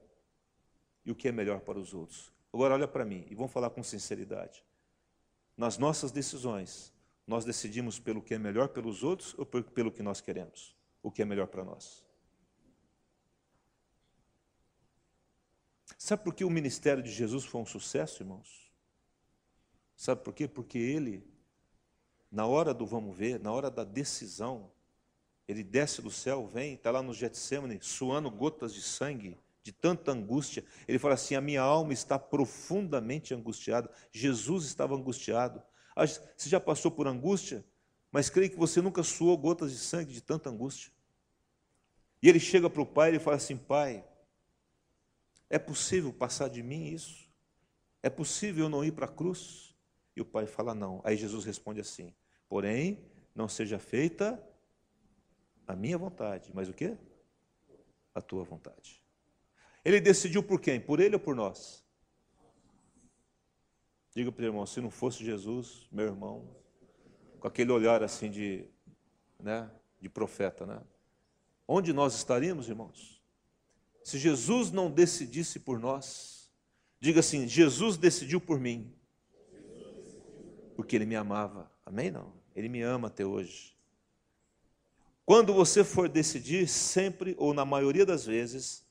[1.03, 2.31] e o que é melhor para os outros.
[2.53, 4.63] Agora olha para mim e vamos falar com sinceridade.
[5.57, 6.93] Nas nossas decisões,
[7.25, 10.75] nós decidimos pelo que é melhor pelos outros ou pelo que nós queremos?
[11.01, 12.04] O que é melhor para nós?
[16.05, 18.71] Sabe por que o ministério de Jesus foi um sucesso, irmãos?
[19.97, 20.47] Sabe por quê?
[20.47, 21.27] Porque ele,
[22.31, 24.71] na hora do vamos ver, na hora da decisão,
[25.47, 30.11] ele desce do céu, vem, está lá no Getsemane, suando gotas de sangue, de tanta
[30.11, 30.63] angústia.
[30.87, 33.89] Ele fala assim: A minha alma está profundamente angustiada.
[34.11, 35.59] Jesus estava angustiado.
[35.95, 37.65] Ah, você já passou por angústia?
[38.11, 40.91] Mas creio que você nunca suou gotas de sangue de tanta angústia.
[42.21, 44.05] E ele chega para o pai e fala assim: Pai,
[45.49, 47.29] é possível passar de mim isso?
[48.01, 49.75] É possível eu não ir para a cruz?
[50.15, 51.01] E o pai fala: Não.
[51.03, 52.13] Aí Jesus responde assim:
[52.47, 53.03] Porém,
[53.33, 54.41] não seja feita
[55.67, 56.97] a minha vontade, mas o quê?
[58.13, 59.03] A tua vontade.
[59.83, 60.79] Ele decidiu por quem?
[60.79, 61.85] Por ele ou por nós?
[64.15, 66.55] Diga para o irmão, se não fosse Jesus, meu irmão,
[67.39, 68.65] com aquele olhar assim de,
[69.37, 70.81] né, de profeta, né?
[71.67, 73.14] Onde nós estaríamos, irmãos?
[74.05, 76.47] Se Jesus não decidisse por nós,
[76.99, 78.93] diga assim: Jesus decidiu por mim,
[80.75, 81.71] porque Ele me amava.
[81.83, 82.11] Amém?
[82.11, 82.31] Não.
[82.55, 83.75] Ele me ama até hoje.
[85.25, 88.85] Quando você for decidir, sempre ou na maioria das vezes,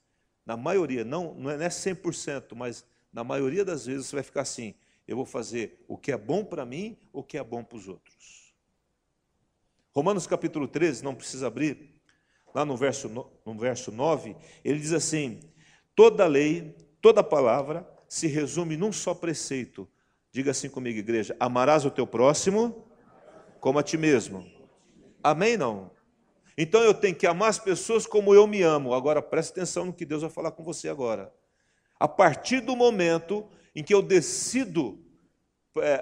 [0.44, 4.74] na maioria, não, não é 100%, mas na maioria das vezes você vai ficar assim:
[5.07, 7.87] eu vou fazer o que é bom para mim, o que é bom para os
[7.87, 8.53] outros.
[9.92, 11.93] Romanos capítulo 13, não precisa abrir,
[12.54, 13.08] lá no verso,
[13.44, 15.40] no verso 9, ele diz assim:
[15.94, 19.88] toda lei, toda palavra se resume num só preceito.
[20.30, 22.86] Diga assim comigo, igreja: amarás o teu próximo
[23.60, 24.46] como a ti mesmo.
[25.22, 25.56] Amém?
[25.56, 25.90] Não?
[26.56, 28.94] Então eu tenho que amar as pessoas como eu me amo.
[28.94, 31.32] Agora preste atenção no que Deus vai falar com você agora.
[31.98, 35.02] A partir do momento em que eu decido
[35.78, 35.98] é,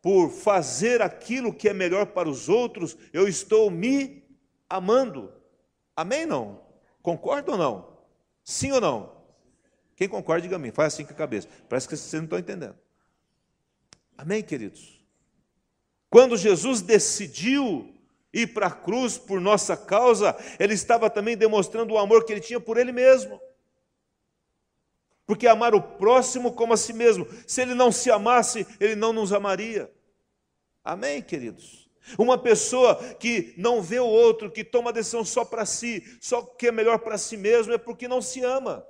[0.00, 4.22] por fazer aquilo que é melhor para os outros, eu estou me
[4.68, 5.32] amando.
[5.96, 6.26] Amém?
[6.26, 6.60] Não?
[7.02, 7.98] Concorda ou não?
[8.44, 9.16] Sim ou não?
[9.96, 10.70] Quem concorda, diga amém.
[10.70, 11.48] Faz assim com a cabeça.
[11.68, 12.76] Parece que vocês não estão entendendo.
[14.18, 15.04] Amém, queridos?
[16.10, 17.94] Quando Jesus decidiu
[18.32, 22.40] ir para a cruz por nossa causa, ele estava também demonstrando o amor que ele
[22.40, 23.40] tinha por ele mesmo.
[25.26, 29.12] Porque amar o próximo como a si mesmo, se ele não se amasse, ele não
[29.12, 29.92] nos amaria.
[30.84, 31.85] Amém, queridos?
[32.18, 36.68] Uma pessoa que não vê o outro, que toma decisão só para si, só que
[36.68, 38.86] é melhor para si mesmo, é porque não se ama.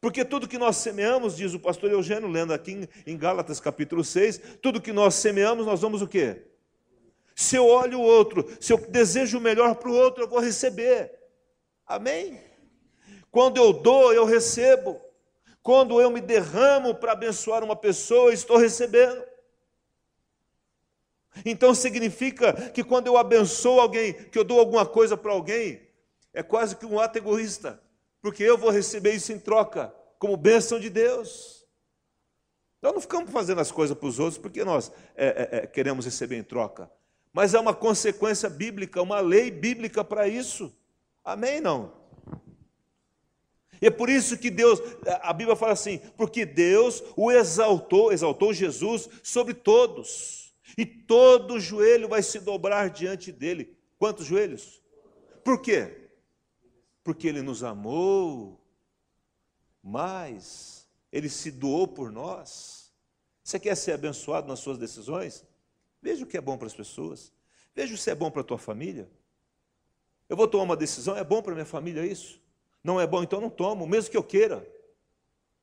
[0.00, 4.40] Porque tudo que nós semeamos, diz o pastor Eugênio, lendo aqui em Gálatas capítulo 6,
[4.62, 6.46] tudo que nós semeamos, nós vamos o quê?
[7.34, 10.40] Se eu olho o outro, se eu desejo o melhor para o outro, eu vou
[10.40, 11.12] receber.
[11.86, 12.40] Amém?
[13.30, 15.00] Quando eu dou, eu recebo.
[15.62, 19.22] Quando eu me derramo para abençoar uma pessoa, estou recebendo.
[21.44, 25.80] Então significa que quando eu abençoo alguém, que eu dou alguma coisa para alguém,
[26.32, 27.80] é quase que um ato egoísta,
[28.20, 31.64] porque eu vou receber isso em troca, como bênção de Deus.
[32.82, 36.04] Nós não ficamos fazendo as coisas para os outros porque nós é, é, é, queremos
[36.04, 36.90] receber em troca
[37.32, 40.72] mas é uma consequência bíblica, uma lei bíblica para isso.
[41.24, 41.60] Amém?
[41.60, 41.92] Não?
[43.80, 44.80] E é por isso que Deus,
[45.22, 50.39] a Bíblia fala assim, porque Deus o exaltou, exaltou Jesus sobre todos,
[50.76, 53.76] e todo joelho vai se dobrar diante dele.
[53.98, 54.82] Quantos joelhos?
[55.44, 56.10] Por quê?
[57.02, 58.60] Porque ele nos amou,
[59.82, 62.92] mas ele se doou por nós.
[63.42, 65.44] Você quer ser abençoado nas suas decisões?
[66.00, 67.32] Veja o que é bom para as pessoas.
[67.74, 69.10] Veja se é bom para a tua família.
[70.28, 72.40] Eu vou tomar uma decisão, é bom para minha família isso?
[72.82, 74.66] Não é bom, então não tomo, mesmo que eu queira.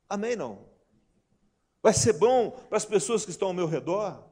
[0.09, 0.67] Amém, não?
[1.81, 4.26] Vai ser bom para as pessoas que estão ao meu redor.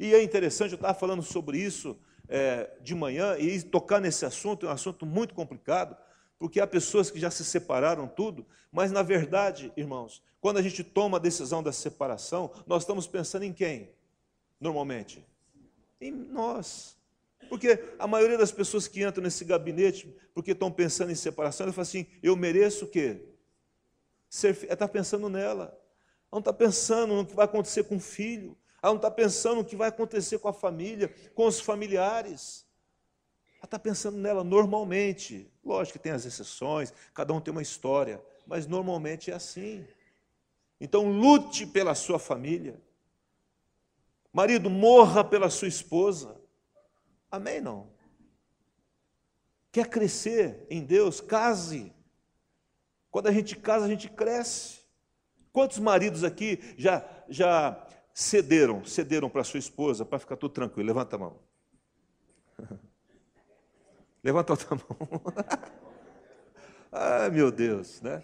[0.00, 1.96] E é interessante, eu estava falando sobre isso
[2.28, 5.96] é, de manhã, e tocar nesse assunto é um assunto muito complicado,
[6.40, 10.82] porque há pessoas que já se separaram tudo, mas na verdade, irmãos, quando a gente
[10.82, 13.90] toma a decisão da separação, nós estamos pensando em quem?
[14.60, 15.26] normalmente?
[16.00, 16.96] Em nós.
[17.48, 21.72] Porque a maioria das pessoas que entram nesse gabinete, porque estão pensando em separação, ela
[21.72, 23.24] fala assim: eu mereço o quê?
[24.28, 25.64] Ser, ela está pensando nela.
[25.64, 25.78] Ela
[26.30, 28.56] não está pensando no que vai acontecer com o filho.
[28.82, 32.66] Ela não está pensando no que vai acontecer com a família, com os familiares.
[33.56, 35.50] Ela está pensando nela normalmente.
[35.64, 39.86] Lógico que tem as exceções, cada um tem uma história, mas normalmente é assim.
[40.80, 42.80] Então lute pela sua família.
[44.32, 46.40] Marido, morra pela sua esposa.
[47.30, 47.60] Amém?
[47.60, 47.88] Não.
[49.70, 51.20] Quer crescer em Deus?
[51.20, 51.92] Case.
[53.10, 54.80] Quando a gente casa, a gente cresce.
[55.52, 57.86] Quantos maridos aqui já, já
[58.20, 60.86] cederam, cederam para sua esposa para ficar tudo tranquilo?
[60.86, 61.38] Levanta a mão.
[64.22, 65.22] Levanta a outra mão.
[66.92, 68.22] Ai, meu Deus, né?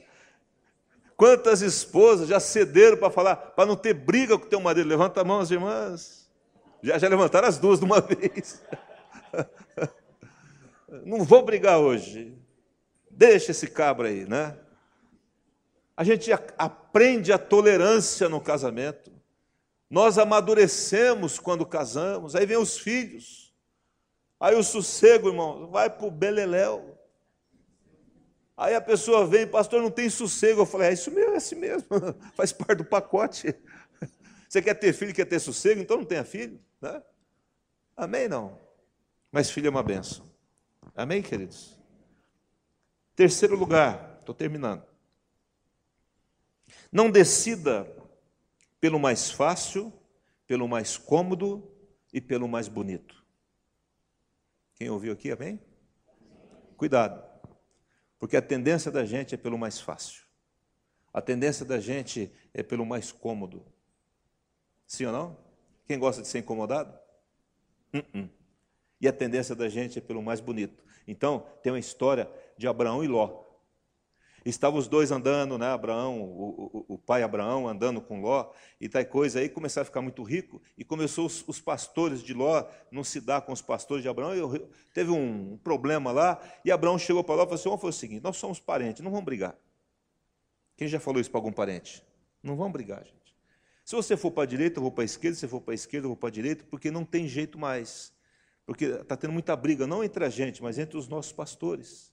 [1.16, 4.87] Quantas esposas já cederam para falar, para não ter briga com o teu marido?
[4.87, 6.30] Levanta a mão, as irmãs.
[6.82, 8.62] Já, já levantaram as duas de uma vez.
[11.04, 12.37] Não vou brigar hoje.
[13.11, 14.59] Deixa esse cabra aí, né?
[15.96, 19.15] A gente aprende a tolerância no casamento.
[19.88, 22.35] Nós amadurecemos quando casamos.
[22.35, 23.55] Aí vem os filhos.
[24.38, 26.96] Aí o sossego, irmão, vai para o beleléu.
[28.57, 30.62] Aí a pessoa vem, pastor, não tem sossego.
[30.62, 31.88] Eu falei, é isso mesmo, é assim mesmo,
[32.35, 33.55] faz parte do pacote.
[34.49, 36.61] Você quer ter filho, quer ter sossego, então não tenha filho.
[36.81, 37.03] Né?
[37.96, 38.29] Amém?
[38.29, 38.59] Não.
[39.31, 40.31] Mas filho é uma benção.
[40.94, 41.79] Amém, queridos?
[43.14, 44.85] Terceiro lugar, estou terminando.
[46.90, 47.95] Não decida
[48.80, 49.92] pelo mais fácil,
[50.46, 51.70] pelo mais cômodo
[52.12, 53.24] e pelo mais bonito.
[54.74, 55.60] Quem ouviu aqui, amém?
[56.76, 57.24] Cuidado.
[58.18, 60.24] Porque a tendência da gente é pelo mais fácil.
[61.12, 63.64] A tendência da gente é pelo mais cômodo.
[64.86, 65.38] Sim ou não?
[65.86, 66.92] Quem gosta de ser incomodado?
[67.94, 68.30] Uh -uh.
[69.00, 70.84] E a tendência da gente é pelo mais bonito.
[71.06, 73.45] Então, tem uma história de Abraão e Ló.
[74.48, 75.66] Estavam os dois andando, né?
[75.66, 79.87] Abraão, o, o, o pai Abraão andando com Ló, e tal coisa aí, começaram a
[79.87, 83.61] ficar muito rico, e começou os, os pastores de Ló não se dar com os
[83.61, 84.61] pastores de Abraão, e
[84.94, 87.98] teve um problema lá, e Abraão chegou para Ló e falou assim: vamos fazer o
[87.98, 89.56] seguinte, nós somos parentes, não vamos brigar.
[90.76, 92.04] Quem já falou isso para algum parente?
[92.40, 93.35] Não vamos brigar, gente.
[93.85, 95.72] Se você for para a direita, eu vou para a esquerda, se você for para
[95.72, 98.12] a esquerda, eu vou para a direita, porque não tem jeito mais.
[98.64, 102.12] Porque está tendo muita briga, não entre a gente, mas entre os nossos pastores.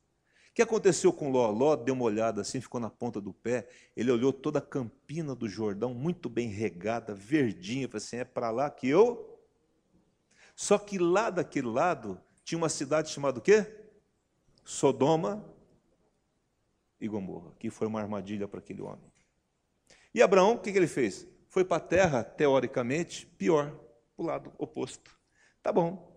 [0.53, 1.49] O que aconteceu com Ló?
[1.49, 5.33] Ló deu uma olhada assim, ficou na ponta do pé, ele olhou toda a campina
[5.33, 9.35] do Jordão, muito bem regada, verdinha, falou assim: é para lá que eu.
[10.55, 13.65] Só que lá daquele lado tinha uma cidade chamada o quê?
[14.63, 15.43] Sodoma
[17.01, 19.11] e Gomorra, que foi uma armadilha para aquele homem.
[20.13, 21.27] E Abraão, o que, ele fez?
[21.49, 23.71] Foi para a terra, teoricamente, pior,
[24.15, 25.17] para o lado oposto.
[25.63, 26.15] Tá bom.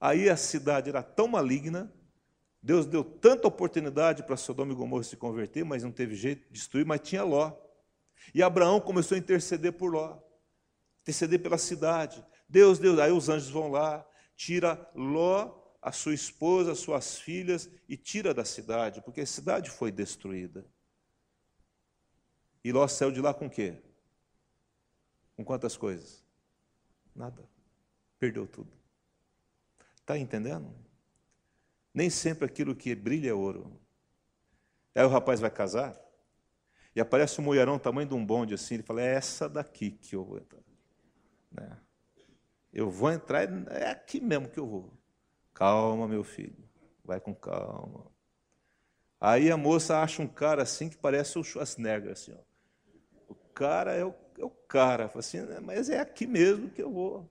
[0.00, 1.94] Aí a cidade era tão maligna
[2.66, 6.54] Deus deu tanta oportunidade para Sodoma e Gomorra se converter, mas não teve jeito de
[6.54, 7.56] destruir, mas tinha Ló.
[8.34, 10.18] E Abraão começou a interceder por Ló,
[11.00, 12.26] interceder pela cidade.
[12.48, 17.70] Deus, Deus, aí os anjos vão lá, tira Ló, a sua esposa, as suas filhas
[17.88, 20.66] e tira da cidade, porque a cidade foi destruída.
[22.64, 23.80] E Ló saiu de lá com quê?
[25.36, 26.24] Com quantas coisas?
[27.14, 27.48] Nada.
[28.18, 28.72] Perdeu tudo.
[30.00, 30.85] Está entendendo?
[31.96, 33.80] Nem sempre aquilo que brilha é ouro.
[34.94, 35.98] Aí o rapaz vai casar
[36.94, 38.74] e aparece um mulherão tamanho de um bonde assim.
[38.74, 40.60] Ele fala: É essa daqui que eu vou entrar.
[41.50, 41.80] Né?
[42.70, 44.92] Eu vou entrar, é aqui mesmo que eu vou.
[45.54, 46.68] Calma, meu filho,
[47.02, 48.12] vai com calma.
[49.18, 53.32] Aí a moça acha um cara assim que parece o Schwarzenegger, assim, ó.
[53.32, 56.92] O cara é o, é o cara, fala assim, mas é aqui mesmo que eu
[56.92, 57.30] vou.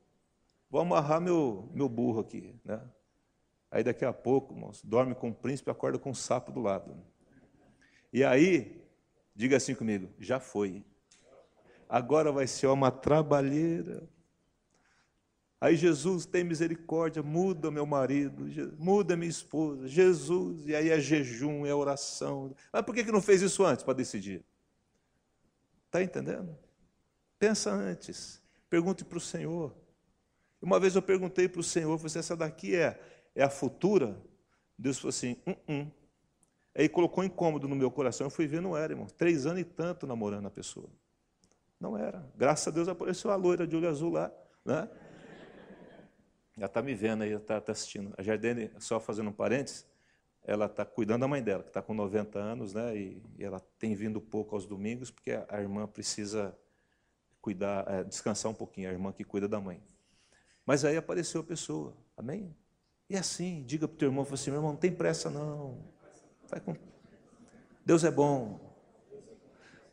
[0.71, 2.81] Vou amarrar meu, meu burro aqui, né?
[3.75, 6.95] Aí daqui a pouco, irmãos, dorme com o príncipe acorda com o sapo do lado.
[8.13, 8.81] E aí,
[9.35, 10.81] diga assim comigo: já foi.
[11.89, 14.07] Agora vai ser uma trabalheira.
[15.59, 18.45] Aí Jesus tem misericórdia, muda meu marido,
[18.77, 22.55] muda minha esposa, Jesus, e aí é jejum, é oração.
[22.71, 24.41] Mas por que não fez isso antes para decidir?
[25.87, 26.57] Está entendendo?
[27.37, 29.75] Pensa antes, pergunte para o Senhor.
[30.61, 34.17] Uma vez eu perguntei para o Senhor, você essa daqui é é a futura,
[34.77, 35.91] Deus falou assim, um, um.
[36.73, 39.07] Aí colocou incômodo no meu coração, eu fui ver, não era, irmão.
[39.07, 40.89] Três anos e tanto namorando a pessoa.
[41.79, 42.25] Não era.
[42.35, 44.31] Graças a Deus apareceu a loira de olho azul lá,
[44.63, 44.89] né?
[46.57, 48.13] Ela está me vendo aí, está tá assistindo.
[48.17, 49.85] A Jardine, só fazendo um parênteses,
[50.43, 52.95] ela está cuidando da mãe dela, que está com 90 anos, né?
[52.95, 56.57] E, e, ela tem vindo pouco aos domingos, porque a, a irmã precisa
[57.41, 59.81] cuidar, é, descansar um pouquinho, a irmã que cuida da mãe.
[60.65, 62.55] Mas aí apareceu a pessoa, amém?
[63.09, 65.77] E assim, diga para o teu irmão, assim, meu irmão, não tem pressa não.
[66.63, 66.75] Com...
[67.85, 68.59] Deus é bom.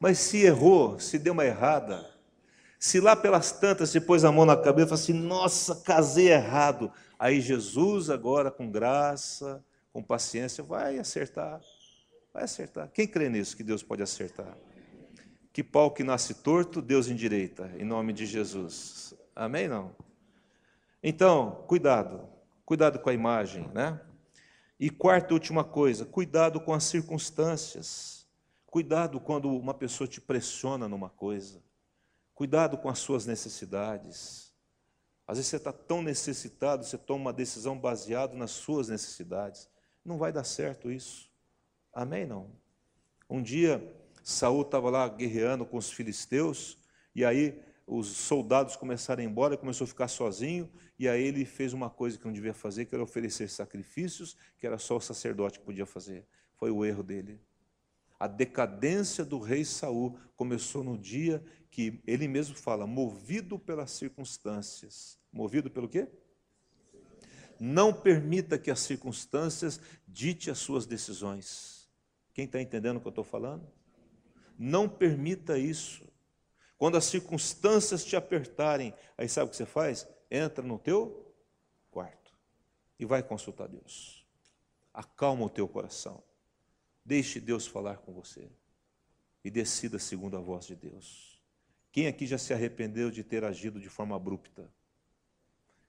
[0.00, 2.10] Mas se errou, se deu uma errada,
[2.78, 6.32] se lá pelas tantas você pôs a mão na cabeça e falou assim, nossa, casei
[6.32, 6.90] errado.
[7.16, 11.60] Aí Jesus, agora com graça, com paciência, vai acertar.
[12.34, 12.90] Vai acertar.
[12.92, 14.56] Quem crê nisso, que Deus pode acertar?
[15.52, 19.14] Que pau que nasce torto, Deus endireita, em nome de Jesus.
[19.36, 19.68] Amém?
[19.68, 19.94] Não?
[21.02, 22.32] Então, cuidado.
[22.73, 24.01] Cuidado com a imagem, né?
[24.81, 28.27] E quarta e última coisa, cuidado com as circunstâncias.
[28.64, 31.62] Cuidado quando uma pessoa te pressiona numa coisa.
[32.35, 34.55] Cuidado com as suas necessidades.
[35.27, 39.68] Às vezes você está tão necessitado, você toma uma decisão baseada nas suas necessidades.
[40.03, 41.31] Não vai dar certo isso.
[41.93, 42.25] Amém?
[42.25, 42.51] Não.
[43.29, 43.87] Um dia,
[44.25, 46.79] Saul estava lá guerreando com os filisteus,
[47.14, 51.45] e aí os soldados começaram a ir embora, começou a ficar sozinho, e aí ele
[51.45, 55.01] fez uma coisa que não devia fazer, que era oferecer sacrifícios, que era só o
[55.01, 56.26] sacerdote que podia fazer.
[56.55, 57.41] Foi o erro dele.
[58.18, 65.18] A decadência do rei Saul começou no dia que ele mesmo fala, movido pelas circunstâncias.
[65.33, 66.07] Movido pelo quê?
[67.59, 71.91] Não permita que as circunstâncias dite as suas decisões.
[72.33, 73.66] Quem está entendendo o que eu estou falando?
[74.59, 76.11] Não permita isso.
[76.83, 80.05] Quando as circunstâncias te apertarem, aí sabe o que você faz?
[80.28, 81.33] Entra no teu
[81.93, 82.37] quarto
[82.99, 84.26] e vai consultar Deus.
[84.93, 86.20] Acalma o teu coração.
[87.05, 88.51] Deixe Deus falar com você
[89.45, 91.41] e decida segundo a voz de Deus.
[91.93, 94.68] Quem aqui já se arrependeu de ter agido de forma abrupta?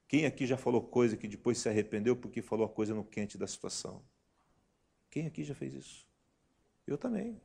[0.08, 3.36] Quem aqui já falou coisa que depois se arrependeu porque falou a coisa no quente
[3.36, 4.06] da situação?
[5.10, 6.08] Quem aqui já fez isso?
[6.86, 7.42] Eu também.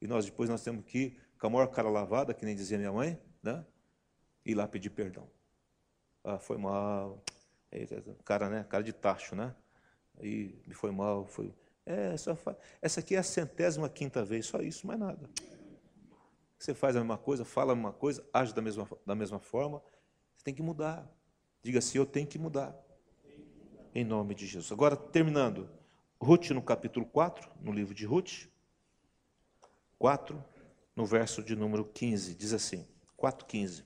[0.00, 2.92] E nós depois nós temos que com a maior cara lavada, que nem dizia minha
[2.92, 3.64] mãe, né?
[4.44, 5.28] ir lá pedir perdão.
[6.24, 7.22] Ah, foi mal.
[8.24, 8.64] Cara, né?
[8.64, 9.54] Cara de tacho, né?
[10.18, 11.54] Aí me foi mal, foi.
[11.84, 12.56] É, fa...
[12.82, 15.28] essa aqui é a centésima quinta vez, só isso, mais nada.
[16.58, 19.82] Você faz a mesma coisa, fala a mesma coisa, age da mesma, da mesma forma,
[20.34, 21.08] você tem que mudar.
[21.62, 22.76] Diga assim, eu tenho que mudar.
[23.94, 24.72] Em nome de Jesus.
[24.72, 25.68] Agora, terminando.
[26.20, 28.48] Ruth no capítulo 4, no livro de Ruth.
[29.98, 30.44] 4,
[30.98, 32.84] no verso de número 15, diz assim,
[33.16, 33.84] 4,15.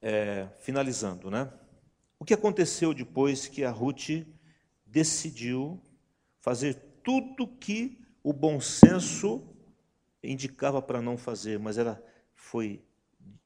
[0.00, 1.52] É, finalizando, né?
[2.18, 4.26] O que aconteceu depois que a Ruth
[4.86, 5.78] decidiu
[6.40, 9.46] fazer tudo que o bom senso
[10.22, 12.02] indicava para não fazer, mas ela
[12.34, 12.82] foi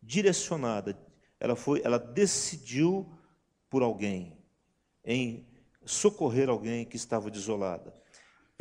[0.00, 0.96] direcionada,
[1.40, 3.12] ela foi, ela decidiu
[3.68, 4.38] por alguém
[5.04, 5.44] em
[5.84, 7.92] socorrer alguém que estava desolada.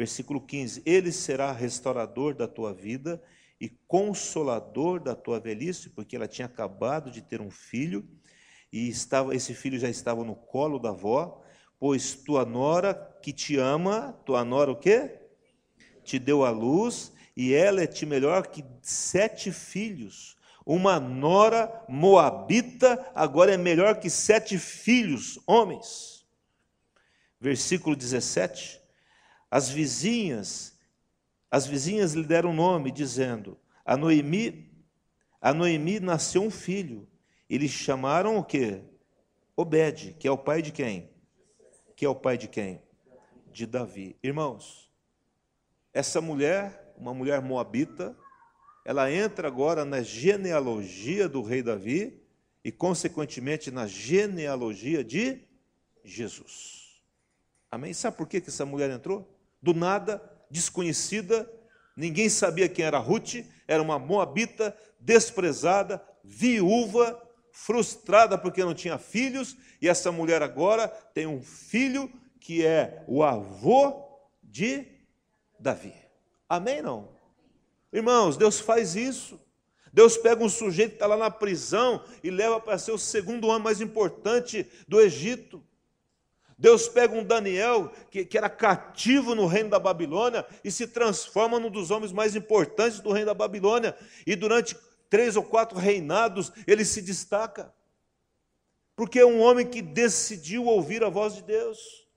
[0.02, 3.22] Versículo 15: Ele será restaurador da tua vida
[3.60, 8.04] e consolador da tua velhice, porque ela tinha acabado de ter um filho
[8.74, 11.44] e estava esse filho já estava no colo da avó,
[11.80, 15.20] pois tua nora que te ama, tua nora o quê?
[16.04, 20.36] Te deu a luz e ela é te melhor que sete filhos.
[20.66, 26.26] Uma nora moabita agora é melhor que sete filhos, homens.
[27.40, 28.81] Versículo 17.
[29.52, 30.80] As vizinhas,
[31.52, 34.72] as vizinhas lhe deram nome, dizendo: A Noemi,
[35.42, 37.06] a Noemi nasceu um filho.
[37.50, 38.82] Eles chamaram o quê?
[39.58, 41.10] Obed, que é o pai de quem?
[41.98, 42.82] Que é o pai de quem?
[43.52, 44.16] De Davi.
[44.24, 44.90] Irmãos,
[45.94, 48.18] essa mulher, uma mulher moabita,
[48.86, 52.24] ela entra agora na genealogia do rei Davi
[52.64, 55.42] e, consequentemente, na genealogia de
[56.06, 57.04] Jesus.
[57.70, 57.94] Amém?
[57.94, 59.41] Sabe por que essa mulher entrou?
[59.62, 61.50] Do nada, desconhecida,
[61.96, 63.36] ninguém sabia quem era Ruth,
[63.68, 71.28] era uma moabita, desprezada, viúva, frustrada porque não tinha filhos, e essa mulher agora tem
[71.28, 74.04] um filho que é o avô
[74.42, 74.86] de
[75.60, 75.94] Davi.
[76.50, 76.82] Amém?
[76.82, 77.10] Não?
[77.94, 79.40] Irmãos, Deus faz isso.
[79.94, 83.48] Deus pega um sujeito que está lá na prisão e leva para ser o segundo
[83.48, 85.64] homem mais importante do Egito.
[86.62, 91.60] Deus pega um Daniel, que, que, era cativo no reino da Babilônia, e se transforma
[91.60, 93.98] num dos homens mais importantes do reino da Babilônia.
[94.28, 94.78] E durante
[95.10, 97.74] três ou quatro reinados, ele se destaca.
[98.96, 102.08] Porque é um homem que decidiu ouvir a voz de Deus.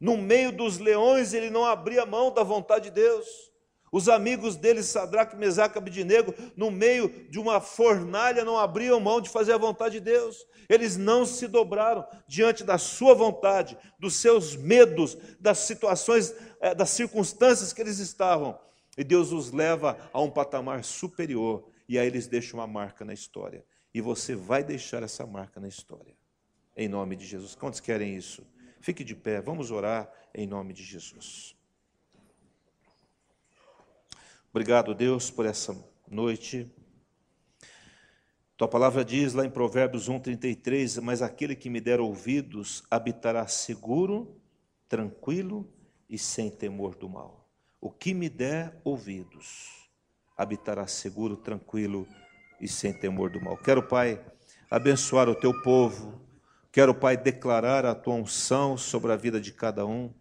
[0.00, 3.49] No meio dos leões, ele não abria mão da vontade de Deus.
[3.92, 9.28] Os amigos dele, Sadraque, Mesaque Abidinego, no meio de uma fornalha, não abriam mão de
[9.28, 10.46] fazer a vontade de Deus.
[10.68, 16.90] Eles não se dobraram diante da sua vontade, dos seus medos, das situações, eh, das
[16.90, 18.56] circunstâncias que eles estavam.
[18.96, 21.68] E Deus os leva a um patamar superior.
[21.88, 23.64] E aí eles deixam uma marca na história.
[23.92, 26.14] E você vai deixar essa marca na história.
[26.76, 27.54] em nome de Jesus.
[27.54, 28.46] Quantos querem isso?
[28.80, 31.54] Fique de pé, vamos orar em nome de Jesus.
[34.52, 35.76] Obrigado, Deus, por essa
[36.10, 36.68] noite.
[38.56, 44.36] Tua palavra diz lá em Provérbios 1,33: Mas aquele que me der ouvidos habitará seguro,
[44.88, 45.72] tranquilo
[46.08, 47.48] e sem temor do mal.
[47.80, 49.88] O que me der ouvidos
[50.36, 52.04] habitará seguro, tranquilo
[52.60, 53.56] e sem temor do mal.
[53.56, 54.20] Quero, Pai,
[54.68, 56.20] abençoar o teu povo.
[56.72, 60.12] Quero, Pai, declarar a tua unção sobre a vida de cada um.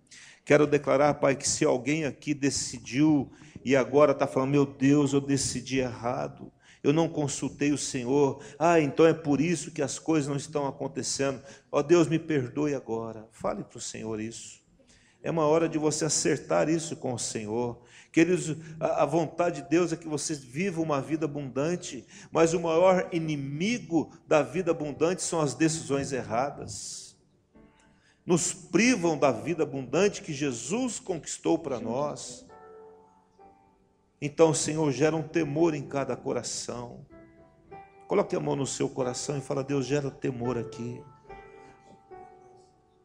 [0.46, 3.32] Quero declarar, Pai, que se alguém aqui decidiu
[3.64, 6.52] e agora está falando, meu Deus, eu decidi errado,
[6.82, 10.66] eu não consultei o Senhor, ah, então é por isso que as coisas não estão
[10.66, 11.42] acontecendo.
[11.72, 13.28] Ó oh, Deus, me perdoe agora.
[13.32, 14.60] Fale para o Senhor isso.
[15.22, 17.82] É uma hora de você acertar isso com o Senhor.
[18.12, 23.10] Queridos, a vontade de Deus é que vocês vivam uma vida abundante, mas o maior
[23.12, 27.18] inimigo da vida abundante são as decisões erradas.
[28.26, 32.46] Nos privam da vida abundante que Jesus conquistou para nós.
[34.22, 37.06] Então, Senhor, gera um temor em cada coração.
[38.08, 41.02] Coloque a mão no seu coração e fala: Deus, gera temor aqui.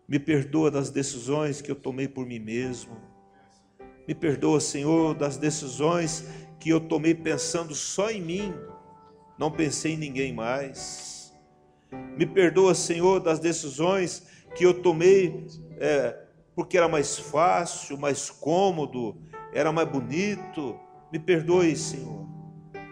[0.09, 2.97] Me perdoa das decisões que eu tomei por mim mesmo.
[4.07, 6.27] Me perdoa, Senhor, das decisões
[6.61, 8.55] que eu tomei pensando só em mim,
[9.39, 11.35] não pensei em ninguém mais.
[12.17, 15.47] Me perdoa, Senhor, das decisões que eu tomei
[15.79, 16.19] é,
[16.55, 19.17] porque era mais fácil, mais cômodo,
[19.53, 20.79] era mais bonito.
[21.15, 22.27] Me perdoe, Senhor.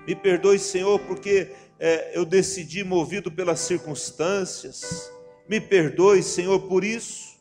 [0.07, 5.11] Me perdoe, Senhor, porque é, eu decidi movido pelas circunstâncias.
[5.49, 7.37] Me perdoe, Senhor, por isso.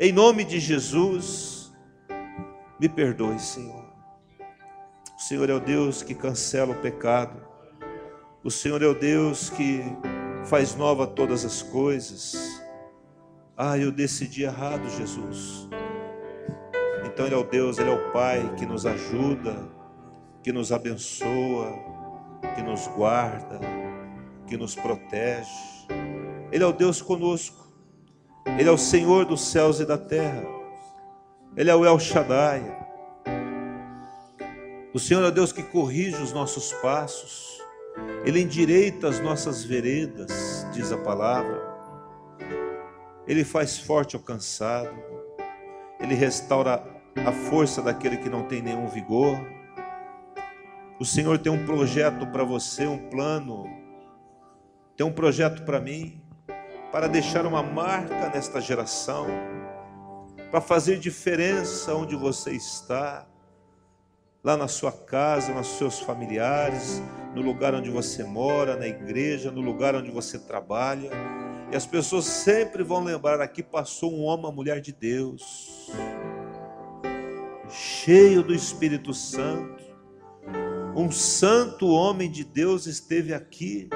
[0.00, 1.70] Em nome de Jesus,
[2.80, 3.84] me perdoe, Senhor.
[5.14, 7.46] O Senhor é o Deus que cancela o pecado.
[8.42, 9.82] O Senhor é o Deus que
[10.46, 12.34] faz nova todas as coisas.
[13.54, 15.68] Ah, eu decidi errado, Jesus.
[17.04, 19.76] Então Ele é o Deus, Ele é o Pai que nos ajuda,
[20.42, 21.72] que nos abençoa,
[22.54, 23.60] que nos guarda,
[24.46, 25.48] que nos protege.
[26.50, 27.68] Ele é o Deus conosco.
[28.58, 30.44] Ele é o Senhor dos céus e da terra.
[31.56, 32.62] Ele é o El Shaddai.
[34.94, 37.62] O Senhor é o Deus que corrige os nossos passos.
[38.24, 41.68] Ele endireita as nossas veredas, diz a palavra.
[43.26, 44.90] Ele faz forte o cansado.
[46.00, 46.82] Ele restaura
[47.16, 49.38] a força daquele que não tem nenhum vigor.
[51.00, 53.66] O Senhor tem um projeto para você, um plano.
[54.96, 56.20] Tem um projeto para mim
[56.90, 59.26] para deixar uma marca nesta geração,
[60.50, 63.26] para fazer diferença onde você está,
[64.42, 67.02] lá na sua casa, nos seus familiares,
[67.34, 71.10] no lugar onde você mora, na igreja, no lugar onde você trabalha.
[71.70, 75.92] E as pessoas sempre vão lembrar: aqui passou um homem, uma mulher de Deus,
[77.68, 79.87] cheio do Espírito Santo.
[80.98, 83.88] Um santo homem de Deus esteve aqui.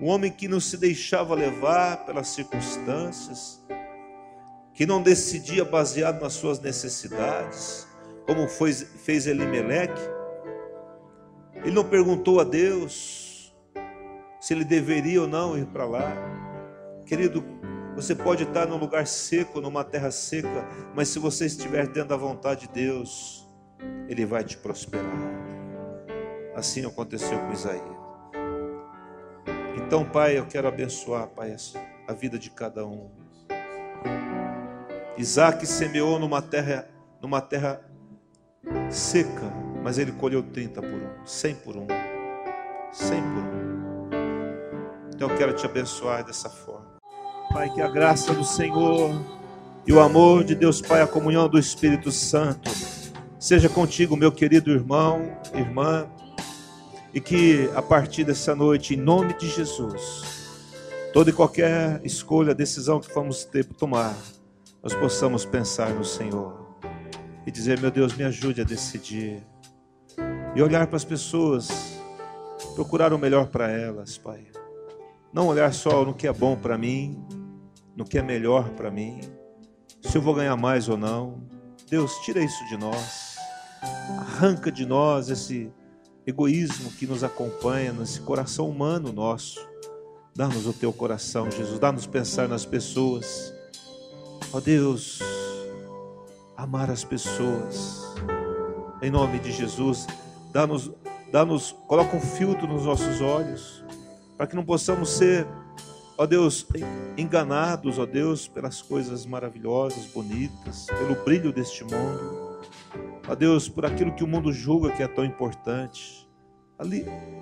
[0.00, 3.60] um homem que não se deixava levar pelas circunstâncias,
[4.72, 7.84] que não decidia baseado nas suas necessidades,
[8.24, 10.00] como foi, fez Elimeleque.
[11.56, 13.52] Ele não perguntou a Deus
[14.40, 16.12] se ele deveria ou não ir para lá.
[17.04, 17.44] Querido,
[17.96, 22.16] você pode estar num lugar seco, numa terra seca, mas se você estiver dentro da
[22.16, 23.47] vontade de Deus,
[24.08, 25.06] Ele vai te prosperar.
[26.54, 27.98] Assim aconteceu com Isaías.
[29.76, 31.54] Então, Pai, eu quero abençoar, Pai,
[32.06, 33.10] a vida de cada um.
[35.16, 36.88] Isaac semeou numa terra,
[37.20, 37.80] numa terra
[38.90, 39.52] seca,
[39.82, 41.86] mas ele colheu 30 por um, 100 por um,
[42.92, 43.68] 100 por um.
[45.14, 46.98] Então eu quero te abençoar dessa forma.
[47.52, 49.10] Pai, que a graça do Senhor
[49.86, 52.70] e o amor de Deus Pai, a comunhão do Espírito Santo,
[53.38, 55.22] seja contigo, meu querido irmão,
[55.54, 56.08] irmã.
[57.12, 60.22] E que a partir dessa noite, em nome de Jesus,
[61.12, 64.14] toda e qualquer escolha, decisão que vamos ter tomar,
[64.82, 66.76] nós possamos pensar no Senhor
[67.46, 69.42] e dizer: Meu Deus, me ajude a decidir.
[70.54, 71.68] E olhar para as pessoas,
[72.74, 74.46] procurar o melhor para elas, Pai.
[75.32, 77.22] Não olhar só no que é bom para mim,
[77.96, 79.20] no que é melhor para mim,
[80.00, 81.42] se eu vou ganhar mais ou não.
[81.90, 83.27] Deus, tira isso de nós,
[83.82, 85.72] arranca de nós esse
[86.26, 89.66] egoísmo que nos acompanha nesse coração humano nosso.
[90.34, 91.78] Dá-nos o teu coração, Jesus.
[91.78, 93.52] Dá-nos pensar nas pessoas.
[94.52, 95.20] Ó Deus,
[96.56, 98.14] amar as pessoas.
[99.00, 100.06] Em nome de Jesus,
[100.52, 100.90] dá-nos,
[101.32, 103.84] dá-nos, coloca um filtro nos nossos olhos
[104.38, 105.44] para que não possamos ser,
[106.16, 106.64] ó Deus,
[107.16, 112.37] enganados, ó Deus, pelas coisas maravilhosas, bonitas, pelo brilho deste mundo,
[113.28, 116.28] ó Deus, por aquilo que o mundo julga que é tão importante.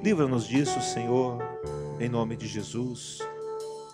[0.03, 1.39] Livra-nos disso, Senhor,
[2.01, 3.19] em nome de Jesus.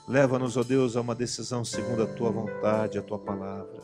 [0.09, 3.82] Leva-nos, ó Deus, a uma decisão segundo a tua vontade, a tua palavra.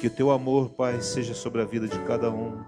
[0.00, 2.62] Que o teu amor, Pai, seja sobre a vida de cada um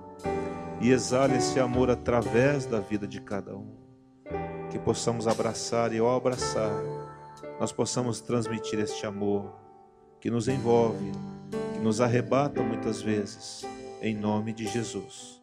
[0.80, 3.74] e exale esse amor através da vida de cada um.
[4.70, 6.72] Que possamos abraçar e ao abraçar,
[7.58, 9.54] nós possamos transmitir este amor
[10.20, 11.10] que nos envolve,
[11.72, 13.64] que nos arrebata muitas vezes,
[14.00, 15.35] em nome de Jesus.